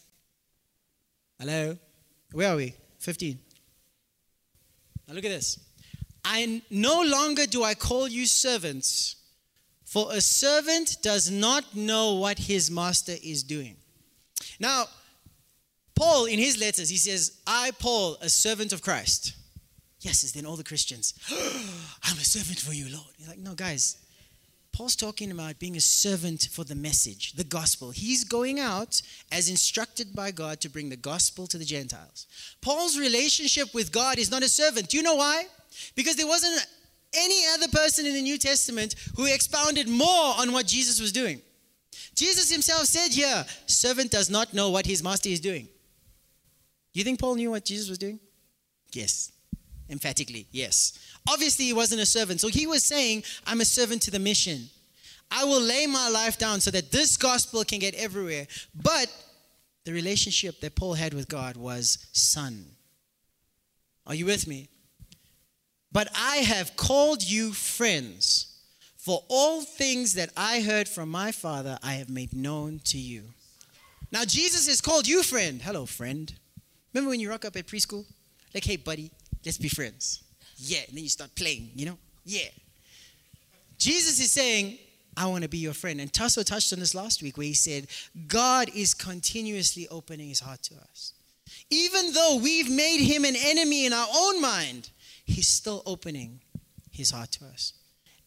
[1.40, 1.78] Hello?
[2.34, 2.76] Where are we?
[3.00, 3.40] 15.
[5.12, 5.60] Now look at this.
[6.24, 9.18] I no longer do I call you servants,
[9.84, 13.76] for a servant does not know what his master is doing.
[14.58, 14.86] Now,
[15.96, 19.34] Paul, in his letters, he says, I, Paul, a servant of Christ.
[20.00, 23.14] Yes, then all the Christians, I'm a servant for you, Lord.
[23.18, 23.98] You're like, no, guys.
[24.74, 27.92] Paul's talking about being a servant for the message, the gospel.
[27.92, 29.02] He's going out
[29.32, 32.28] as instructed by God to bring the gospel to the Gentiles.
[32.62, 34.90] Paul's relationship with God is not a servant.
[34.90, 35.44] Do you know why?
[35.96, 36.66] Because there wasn't
[37.14, 41.42] any other person in the New Testament who expounded more on what Jesus was doing.
[42.16, 45.68] Jesus himself said here, servant does not know what his master is doing.
[46.94, 48.20] Do you think Paul knew what Jesus was doing?
[48.94, 49.32] Yes.
[49.90, 50.98] Emphatically, yes.
[51.30, 52.42] Obviously, he wasn't a servant.
[52.42, 54.70] So he was saying, I'm a servant to the mission.
[55.30, 58.48] I will lay my life down so that this gospel can get everywhere.
[58.76, 59.08] But
[59.86, 62.66] the relationship that Paul had with God was son.
[64.06, 64.68] Are you with me?
[65.92, 68.48] But I have called you friends,
[68.98, 73.24] for all things that I heard from my Father, I have made known to you.
[74.12, 75.62] Now, Jesus has called you friend.
[75.62, 76.34] Hello, friend.
[76.94, 78.06] Remember when you rock up at preschool?
[78.54, 79.12] Like, hey, buddy,
[79.46, 80.24] let's be friends.
[80.62, 80.82] Yeah.
[80.88, 81.98] And then you start playing, you know?
[82.24, 82.50] Yeah.
[83.78, 84.78] Jesus is saying,
[85.18, 86.00] I want to be your friend.
[86.00, 87.88] And Tasso touched on this last week where he said,
[88.28, 91.14] God is continuously opening his heart to us.
[91.70, 94.92] Even though we've made him an enemy in our own mind,
[95.26, 96.42] he's still opening
[96.92, 97.74] his heart to us.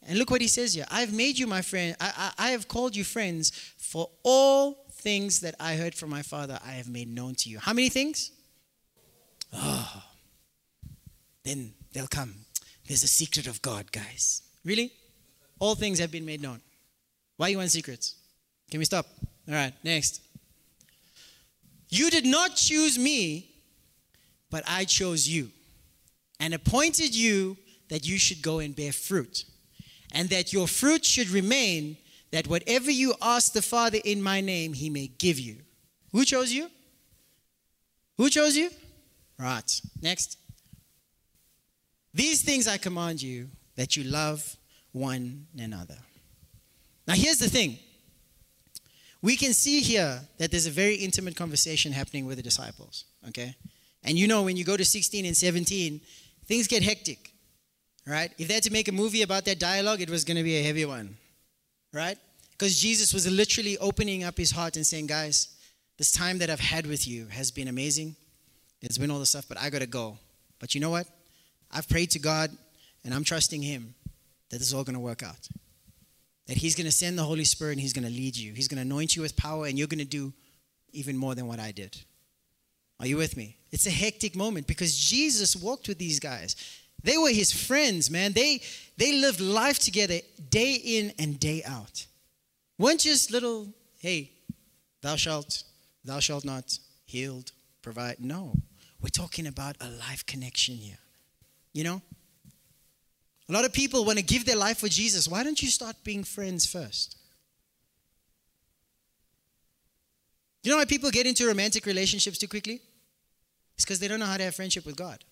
[0.06, 2.68] And look what he says here I've made you my friend, I, I, I have
[2.68, 7.08] called you friends for all things that I heard from my Father, I have made
[7.08, 7.58] known to you.
[7.58, 8.30] How many things?
[9.52, 10.02] Oh,
[11.44, 12.34] then they'll come.
[12.86, 14.42] There's a secret of God, guys.
[14.64, 14.92] Really?
[15.58, 16.60] All things have been made known.
[17.38, 18.16] Why you want secrets?
[18.70, 19.06] Can we stop?
[19.48, 20.20] All right, next.
[21.88, 23.50] You did not choose me,
[24.50, 25.50] but I chose you
[26.40, 27.56] and appointed you
[27.88, 29.44] that you should go and bear fruit,
[30.12, 31.96] and that your fruit should remain,
[32.32, 35.56] that whatever you ask the Father in my name, he may give you.
[36.12, 36.70] Who chose you?
[38.16, 38.70] Who chose you?
[39.38, 39.80] Right.
[40.00, 40.38] Next.
[42.14, 44.56] These things I command you that you love
[44.92, 45.98] one another.
[47.06, 47.78] Now, here's the thing
[49.20, 53.56] we can see here that there's a very intimate conversation happening with the disciples, okay?
[54.04, 56.00] And you know, when you go to 16 and 17,
[56.46, 57.32] things get hectic,
[58.06, 58.30] right?
[58.38, 60.56] If they had to make a movie about that dialogue, it was going to be
[60.56, 61.16] a heavy one,
[61.92, 62.18] right?
[62.52, 65.48] Because Jesus was literally opening up his heart and saying, guys,
[65.96, 68.14] this time that I've had with you has been amazing.
[68.80, 70.18] There's been all this stuff, but I got to go.
[70.60, 71.06] But you know what?
[71.74, 72.50] I've prayed to God
[73.04, 73.94] and I'm trusting Him
[74.50, 75.48] that this is all going to work out.
[76.46, 78.54] That He's going to send the Holy Spirit and He's going to lead you.
[78.54, 80.32] He's going to anoint you with power and you're going to do
[80.92, 81.96] even more than what I did.
[83.00, 83.56] Are you with me?
[83.72, 86.54] It's a hectic moment because Jesus walked with these guys.
[87.02, 88.32] They were his friends, man.
[88.32, 88.62] They
[88.96, 92.06] they lived life together day in and day out.
[92.78, 93.68] weren't just little,
[93.98, 94.30] hey,
[95.02, 95.64] thou shalt,
[96.04, 97.52] thou shalt not, healed,
[97.82, 98.20] provide.
[98.20, 98.54] No.
[99.02, 100.96] We're talking about a life connection here.
[101.74, 102.02] You know?
[103.48, 105.28] A lot of people want to give their life for Jesus.
[105.28, 107.18] Why don't you start being friends first?
[110.62, 112.80] You know why people get into romantic relationships too quickly?
[113.74, 115.22] It's because they don't know how to have friendship with God.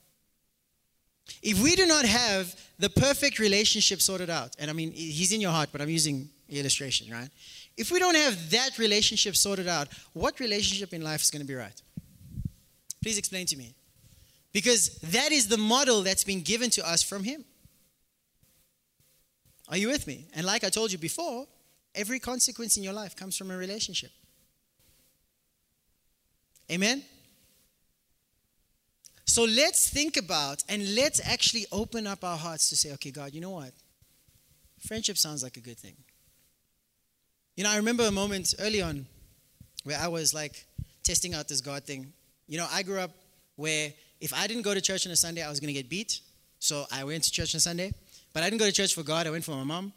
[1.42, 5.40] If we do not have the perfect relationship sorted out, and I mean, he's in
[5.40, 7.30] your heart, but I'm using illustration, right?
[7.78, 11.48] If we don't have that relationship sorted out, what relationship in life is going to
[11.48, 11.80] be right?
[13.00, 13.74] Please explain to me.
[14.52, 17.44] Because that is the model that's been given to us from him.
[19.68, 20.26] Are you with me?
[20.34, 21.46] And like I told you before,
[21.94, 24.10] every consequence in your life comes from a relationship.
[26.70, 27.02] Amen?
[29.24, 33.32] So let's think about and let's actually open up our hearts to say, okay, God,
[33.32, 33.72] you know what?
[34.86, 35.96] Friendship sounds like a good thing.
[37.56, 39.06] You know, I remember a moment early on
[39.84, 40.66] where I was like
[41.02, 42.12] testing out this God thing.
[42.46, 43.12] You know, I grew up
[43.56, 43.92] where
[44.22, 46.20] if I didn't go to church on a Sunday, I was going to get beat.
[46.60, 47.92] So I went to church on Sunday.
[48.32, 49.92] But I didn't go to church for God, I went for my mom.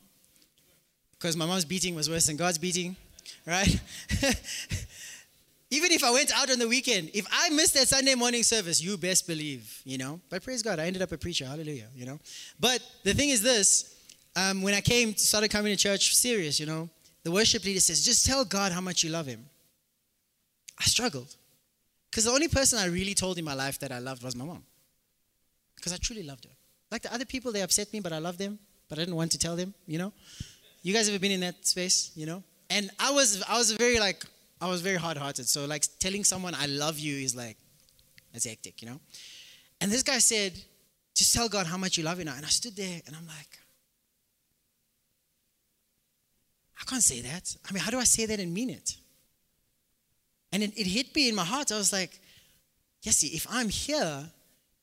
[1.12, 2.98] Because my mom's beating was worse than God's beating,
[3.48, 3.80] right?
[5.70, 8.82] Even if I went out on the weekend, if I missed that Sunday morning service,
[8.82, 10.20] you best believe, you know.
[10.30, 12.20] But praise God, I ended up a preacher, hallelujah, you know.
[12.60, 13.96] But the thing is this
[14.36, 16.90] um, when I came, started coming to church serious, you know,
[17.24, 19.46] the worship leader says, just tell God how much you love him.
[20.80, 21.36] I struggled.
[22.16, 24.46] Because the only person I really told in my life that I loved was my
[24.46, 24.64] mom.
[25.76, 26.52] Because I truly loved her.
[26.90, 28.58] Like the other people, they upset me, but I love them,
[28.88, 30.14] but I didn't want to tell them, you know?
[30.82, 32.42] You guys ever been in that space, you know?
[32.70, 34.24] And I was, I was very like,
[34.62, 35.46] I was very hard-hearted.
[35.50, 37.58] So like telling someone I love you is like,
[38.32, 39.02] that's hectic, you know?
[39.82, 40.54] And this guy said,
[41.14, 42.36] just tell God how much you love him now.
[42.38, 43.60] And I stood there and I'm like,
[46.80, 47.58] I can't say that.
[47.68, 48.96] I mean, how do I say that and mean it?
[50.56, 51.74] And it, it hit me in my heart.
[51.74, 52.18] I was like,
[53.02, 54.32] yes, see, if I'm here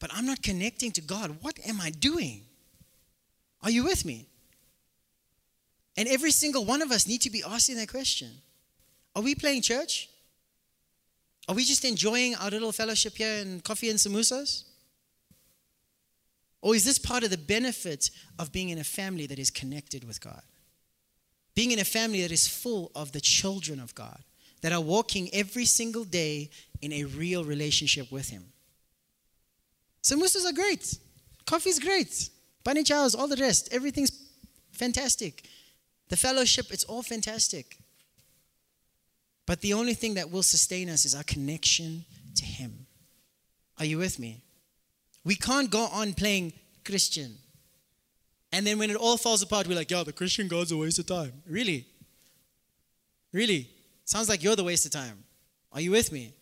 [0.02, 2.42] but I'm not connecting to God, what am I doing?
[3.62, 4.26] Are you with me?
[5.96, 8.32] And every single one of us need to be asking that question.
[9.14, 10.08] Are we playing church?
[11.48, 14.64] Are we just enjoying our little fellowship here and coffee and samosas?
[16.62, 18.10] Or is this part of the benefit
[18.40, 20.42] of being in a family that is connected with God?
[21.54, 24.24] Being in a family that is full of the children of God,
[24.62, 26.50] that are walking every single day
[26.80, 28.44] in a real relationship with Him.
[30.02, 30.98] Samosas are great.
[31.46, 32.28] Coffee's great.
[32.64, 33.68] Bunny chows, all the rest.
[33.72, 34.12] Everything's
[34.72, 35.44] fantastic.
[36.08, 37.78] The fellowship, it's all fantastic.
[39.46, 42.04] But the only thing that will sustain us is our connection
[42.36, 42.86] to Him.
[43.78, 44.42] Are you with me?
[45.24, 46.52] We can't go on playing
[46.84, 47.36] Christian.
[48.52, 50.98] And then when it all falls apart, we're like, yeah, the Christian God's a waste
[50.98, 51.32] of time.
[51.48, 51.86] Really?
[53.32, 53.68] Really?
[54.04, 55.24] Sounds like you're the waste of time.
[55.72, 56.32] Are you with me?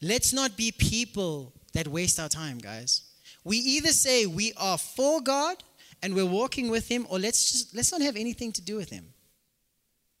[0.00, 3.02] Let's not be people that waste our time, guys.
[3.44, 5.62] We either say we are for God
[6.02, 8.90] and we're walking with Him, or let's just let's not have anything to do with
[8.90, 9.06] Him.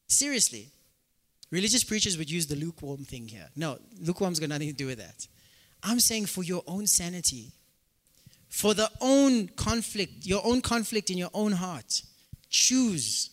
[0.06, 0.68] Seriously.
[1.50, 3.48] Religious preachers would use the lukewarm thing here.
[3.54, 5.28] No, lukewarm's got nothing to do with that.
[5.82, 7.52] I'm saying for your own sanity,
[8.48, 12.02] for the own conflict, your own conflict in your own heart,
[12.50, 13.30] choose.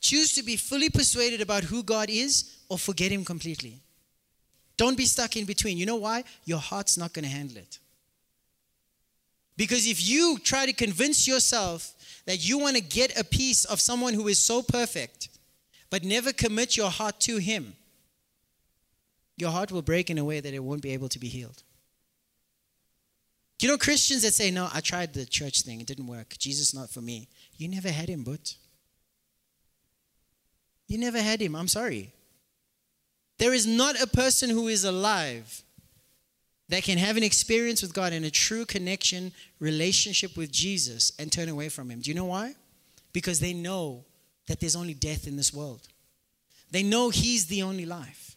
[0.00, 3.80] Choose to be fully persuaded about who God is or forget Him completely.
[4.76, 5.76] Don't be stuck in between.
[5.76, 6.24] You know why?
[6.44, 7.78] Your heart's not going to handle it.
[9.56, 11.94] Because if you try to convince yourself
[12.26, 15.28] that you want to get a piece of someone who is so perfect,
[15.90, 17.74] but never commit your heart to Him,
[19.36, 21.62] your heart will break in a way that it won't be able to be healed.
[23.60, 26.36] You know, Christians that say, No, I tried the church thing, it didn't work.
[26.38, 27.28] Jesus not for me.
[27.56, 28.54] You never had him, but
[30.88, 31.54] you never had him.
[31.54, 32.12] I'm sorry.
[33.38, 35.62] There is not a person who is alive
[36.68, 41.30] that can have an experience with God and a true connection, relationship with Jesus and
[41.30, 42.00] turn away from him.
[42.00, 42.54] Do you know why?
[43.12, 44.04] Because they know
[44.48, 45.86] that there's only death in this world.
[46.70, 48.36] They know he's the only life.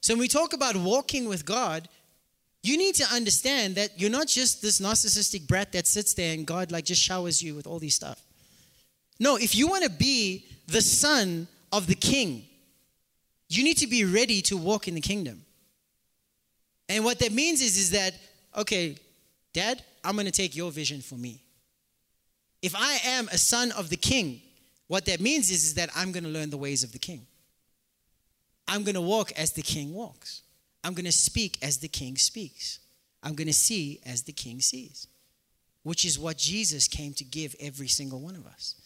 [0.00, 1.88] So when we talk about walking with God,
[2.62, 6.46] you need to understand that you're not just this narcissistic brat that sits there and
[6.46, 8.20] God like just showers you with all these stuff.
[9.20, 12.44] No, if you want to be the son of the king,
[13.48, 15.44] you need to be ready to walk in the kingdom.
[16.88, 18.14] And what that means is, is that,
[18.56, 18.96] okay,
[19.52, 21.42] dad, I'm going to take your vision for me.
[22.62, 24.40] If I am a son of the king,
[24.88, 27.26] what that means is, is that I'm going to learn the ways of the king.
[28.68, 30.42] I'm going to walk as the king walks.
[30.82, 32.78] I'm going to speak as the king speaks.
[33.22, 35.08] I'm going to see as the king sees,
[35.82, 38.76] which is what Jesus came to give every single one of us.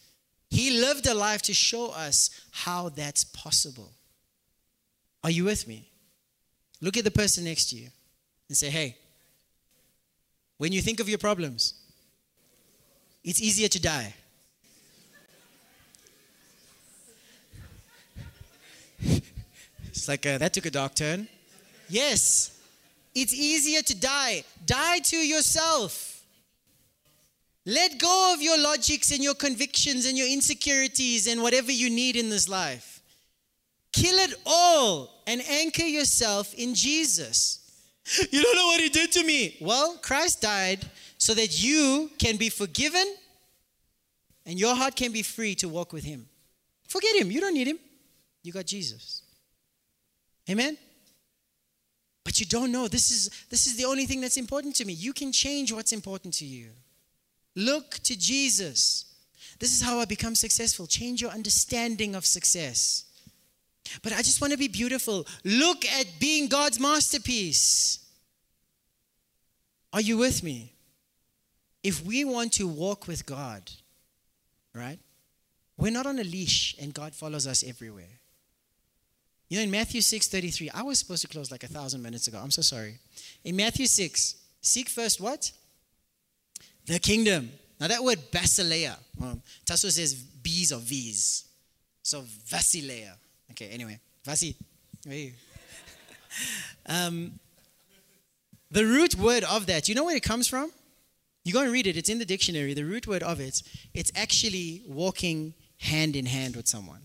[0.51, 3.93] He lived a life to show us how that's possible.
[5.23, 5.89] Are you with me?
[6.81, 7.89] Look at the person next to you
[8.49, 8.97] and say, hey,
[10.59, 11.75] when you think of your problems,
[13.23, 14.15] it's easier to die
[19.89, 21.29] It's like, uh, that took a dark turn.
[21.89, 22.57] Yes,
[23.15, 24.45] it's easier to die.
[24.65, 26.20] Die to yourself.
[27.67, 32.17] Let go of your logics and your convictions and your insecurities and whatever you need
[32.17, 33.03] in this life.
[33.93, 37.57] Kill it all and anchor yourself in Jesus.
[38.33, 39.57] You don't know what he did to me.
[39.61, 40.85] Well, Christ died
[41.19, 43.15] so that you can be forgiven
[44.47, 46.27] and your heart can be free to walk with him.
[46.89, 47.31] Forget him.
[47.31, 47.79] You don't need him.
[48.43, 49.23] You got Jesus.
[50.49, 50.77] Amen?
[52.25, 52.89] But you don't know.
[52.89, 54.93] This is, this is the only thing that's important to me.
[54.95, 56.71] You can change what's important to you.
[57.55, 59.07] Look to Jesus.
[59.59, 60.87] This is how I become successful.
[60.87, 63.05] Change your understanding of success.
[64.03, 65.27] But I just want to be beautiful.
[65.45, 67.99] Look at being God's masterpiece.
[69.93, 70.75] Are you with me?
[71.83, 73.71] If we want to walk with God,
[74.75, 74.99] right?
[75.77, 78.21] We're not on a leash and God follows us everywhere.
[79.49, 82.29] You know, in Matthew 6 33, I was supposed to close like a thousand minutes
[82.29, 82.39] ago.
[82.41, 82.99] I'm so sorry.
[83.45, 85.51] In Matthew 6, seek first what?
[86.87, 87.51] The kingdom.
[87.79, 91.45] Now, that word basileia, well, Tasso says B's or V's.
[92.03, 93.15] So, Vasileia.
[93.53, 94.55] Okay, anyway, Vasi.
[96.87, 97.33] um,
[98.71, 100.71] the root word of that, you know where it comes from?
[101.45, 102.75] You go and read it, it's in the dictionary.
[102.75, 103.63] The root word of it,
[103.95, 107.01] it's actually walking hand in hand with someone.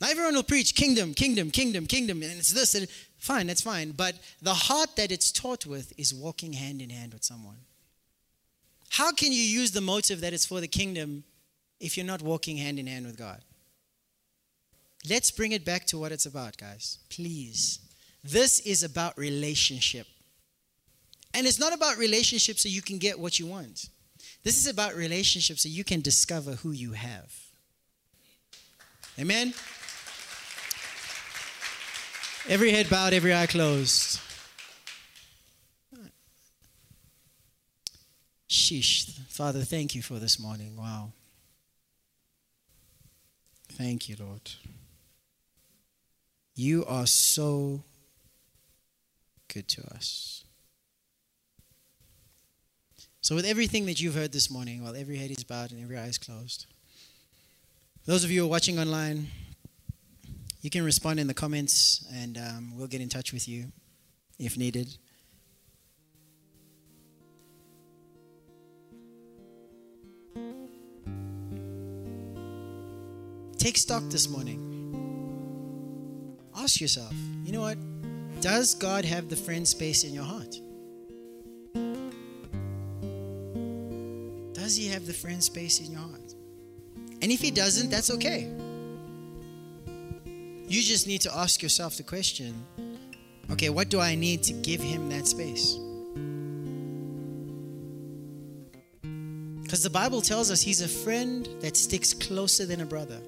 [0.00, 3.92] Now everyone will preach kingdom, kingdom, kingdom, kingdom, and it's this and fine, that's fine.
[3.92, 7.56] But the heart that it's taught with is walking hand in hand with someone.
[8.94, 11.24] How can you use the motive that it's for the kingdom
[11.80, 13.40] if you're not walking hand in hand with God?
[15.10, 17.00] Let's bring it back to what it's about, guys.
[17.10, 17.80] Please.
[18.22, 20.06] This is about relationship.
[21.34, 23.88] And it's not about relationship so you can get what you want.
[24.44, 27.34] This is about relationship so you can discover who you have.
[29.18, 29.54] Amen?
[32.48, 34.20] Every head bowed, every eye closed.
[38.54, 39.10] Sheesh.
[39.28, 40.76] Father, thank you for this morning.
[40.76, 41.10] Wow.
[43.72, 44.48] Thank you, Lord.
[46.54, 47.82] You are so
[49.52, 50.44] good to us.
[53.20, 55.98] So, with everything that you've heard this morning, while every head is bowed and every
[55.98, 56.66] eye is closed,
[58.06, 59.26] those of you who are watching online,
[60.60, 63.72] you can respond in the comments and um, we'll get in touch with you
[64.38, 64.96] if needed.
[73.64, 74.60] Take stock this morning.
[76.54, 77.14] Ask yourself,
[77.46, 77.78] you know what?
[78.42, 80.60] Does God have the friend space in your heart?
[84.52, 86.34] Does He have the friend space in your heart?
[87.22, 88.52] And if he doesn't, that's okay.
[90.68, 92.66] You just need to ask yourself the question
[93.50, 95.78] okay, what do I need to give him that space?
[99.62, 103.22] Because the Bible tells us he's a friend that sticks closer than a brother.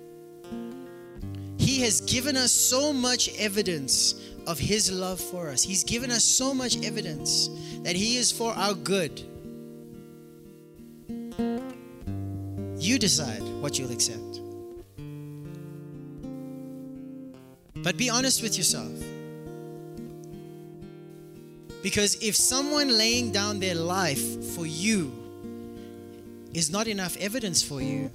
[1.76, 4.14] He has given us so much evidence
[4.46, 5.62] of his love for us.
[5.62, 7.50] He's given us so much evidence
[7.82, 9.20] that he is for our good.
[12.78, 14.40] You decide what you'll accept.
[17.82, 18.98] But be honest with yourself.
[21.82, 25.12] Because if someone laying down their life for you
[26.54, 28.10] is not enough evidence for you,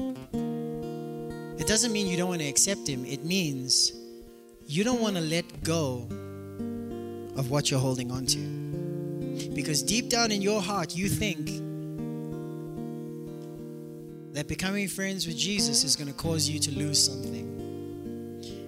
[1.61, 3.05] it doesn't mean you don't want to accept him.
[3.05, 3.93] It means
[4.65, 6.07] you don't want to let go
[7.35, 9.51] of what you're holding on to.
[9.53, 11.45] Because deep down in your heart, you think
[14.33, 17.45] that becoming friends with Jesus is going to cause you to lose something.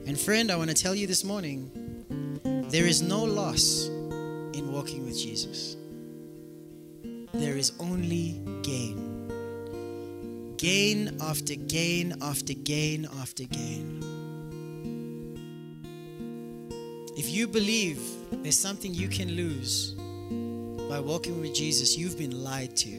[0.06, 1.72] And friend, I want to tell you this morning
[2.70, 5.78] there is no loss in walking with Jesus,
[7.34, 9.13] there is only gain
[10.64, 14.00] gain after gain after gain after gain.
[17.18, 18.00] If you believe
[18.32, 19.92] there's something you can lose
[20.90, 22.92] by walking with Jesus, you've been lied to.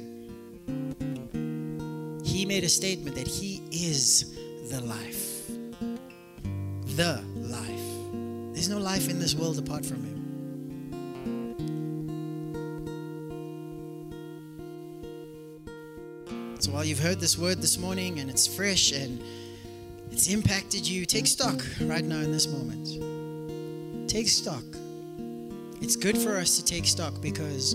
[2.22, 4.36] He made a statement that He is
[4.68, 5.48] the life.
[6.96, 8.52] The life.
[8.52, 10.13] There's no life in this world apart from Him.
[16.84, 19.22] You've heard this word this morning and it's fresh and
[20.10, 24.08] it's impacted you, take stock right now in this moment.
[24.08, 24.62] Take stock.
[25.80, 27.74] It's good for us to take stock because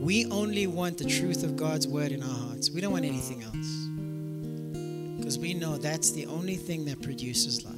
[0.00, 2.70] we only want the truth of God's word in our hearts.
[2.70, 5.18] We don't want anything else.
[5.18, 7.74] Because we know that's the only thing that produces life.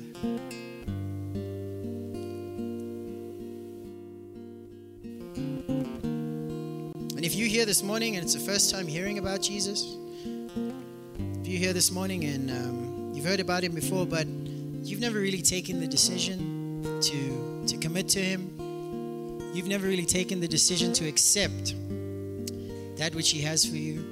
[7.16, 9.96] And if you hear this morning and it's the first time hearing about Jesus,
[11.56, 15.40] you're here this morning and um, you've heard about him before, but you've never really
[15.40, 18.52] taken the decision to, to commit to him,
[19.54, 21.74] you've never really taken the decision to accept
[22.98, 24.04] that which he has for you,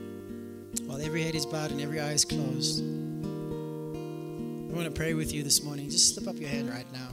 [0.87, 2.83] while every head is bowed and every eye is closed.
[2.83, 5.91] We want to pray with you this morning.
[5.91, 7.11] Just slip up your hand right now.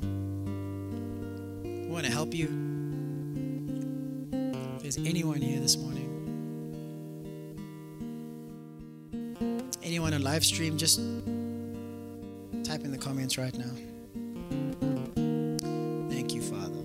[1.62, 2.48] We want to help you.
[4.78, 6.01] If there's anyone here this morning,
[10.32, 11.00] live stream, just
[12.64, 13.74] type in the comments right now.
[16.10, 16.84] Thank you, Father.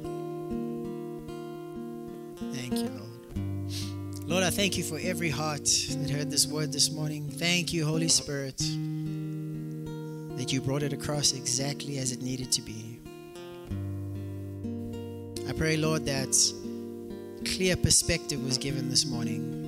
[2.53, 4.28] Thank you, Lord.
[4.28, 7.28] Lord, I thank you for every heart that heard this word this morning.
[7.28, 12.99] Thank you, Holy Spirit, that you brought it across exactly as it needed to be.
[15.49, 16.34] I pray, Lord, that
[17.44, 19.65] clear perspective was given this morning.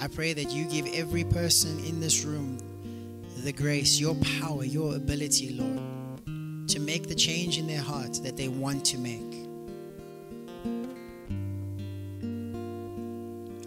[0.00, 2.58] I pray that you give every person in this room
[3.38, 8.36] the grace, your power, your ability, Lord, to make the change in their heart that
[8.36, 9.34] they want to make.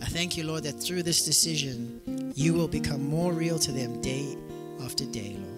[0.02, 4.02] I thank you, Lord, that through this decision, you will become more real to them
[4.02, 4.38] day
[4.82, 5.52] after day, Lord.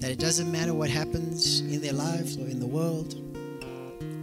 [0.00, 3.14] That it doesn't matter what happens in their lives or in the world,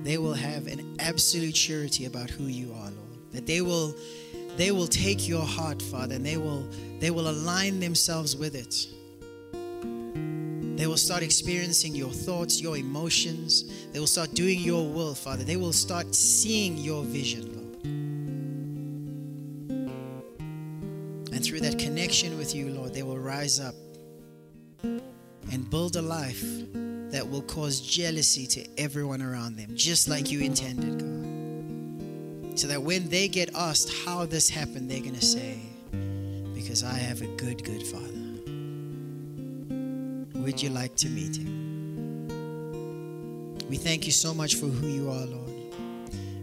[0.04, 3.01] they will have an absolute surety about who you are, Lord.
[3.32, 3.96] That they will
[4.58, 6.68] they will take your heart, Father, and they will
[7.00, 8.88] they will align themselves with it.
[10.78, 13.66] They will start experiencing your thoughts, your emotions.
[13.92, 15.44] They will start doing your will, Father.
[15.44, 17.86] They will start seeing your vision, Lord.
[21.34, 23.76] And through that connection with you, Lord, they will rise up
[24.84, 26.44] and build a life
[27.12, 31.31] that will cause jealousy to everyone around them, just like you intended, God.
[32.56, 35.60] So that when they get asked how this happened, they're going to say,
[36.54, 38.08] Because I have a good, good Father.
[40.42, 42.28] Would you like to meet him?
[43.70, 45.50] We thank you so much for who you are, Lord.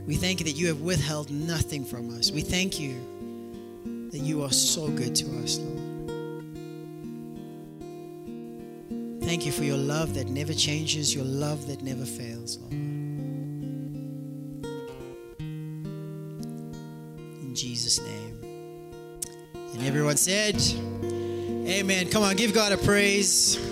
[0.07, 2.31] We thank you that you have withheld nothing from us.
[2.31, 2.97] We thank you
[4.11, 5.79] that you are so good to us, Lord.
[9.21, 12.88] Thank you for your love that never changes, your love that never fails, Lord.
[19.99, 20.55] Everyone said,
[21.69, 22.09] Amen.
[22.09, 23.68] Come on, give God a praise.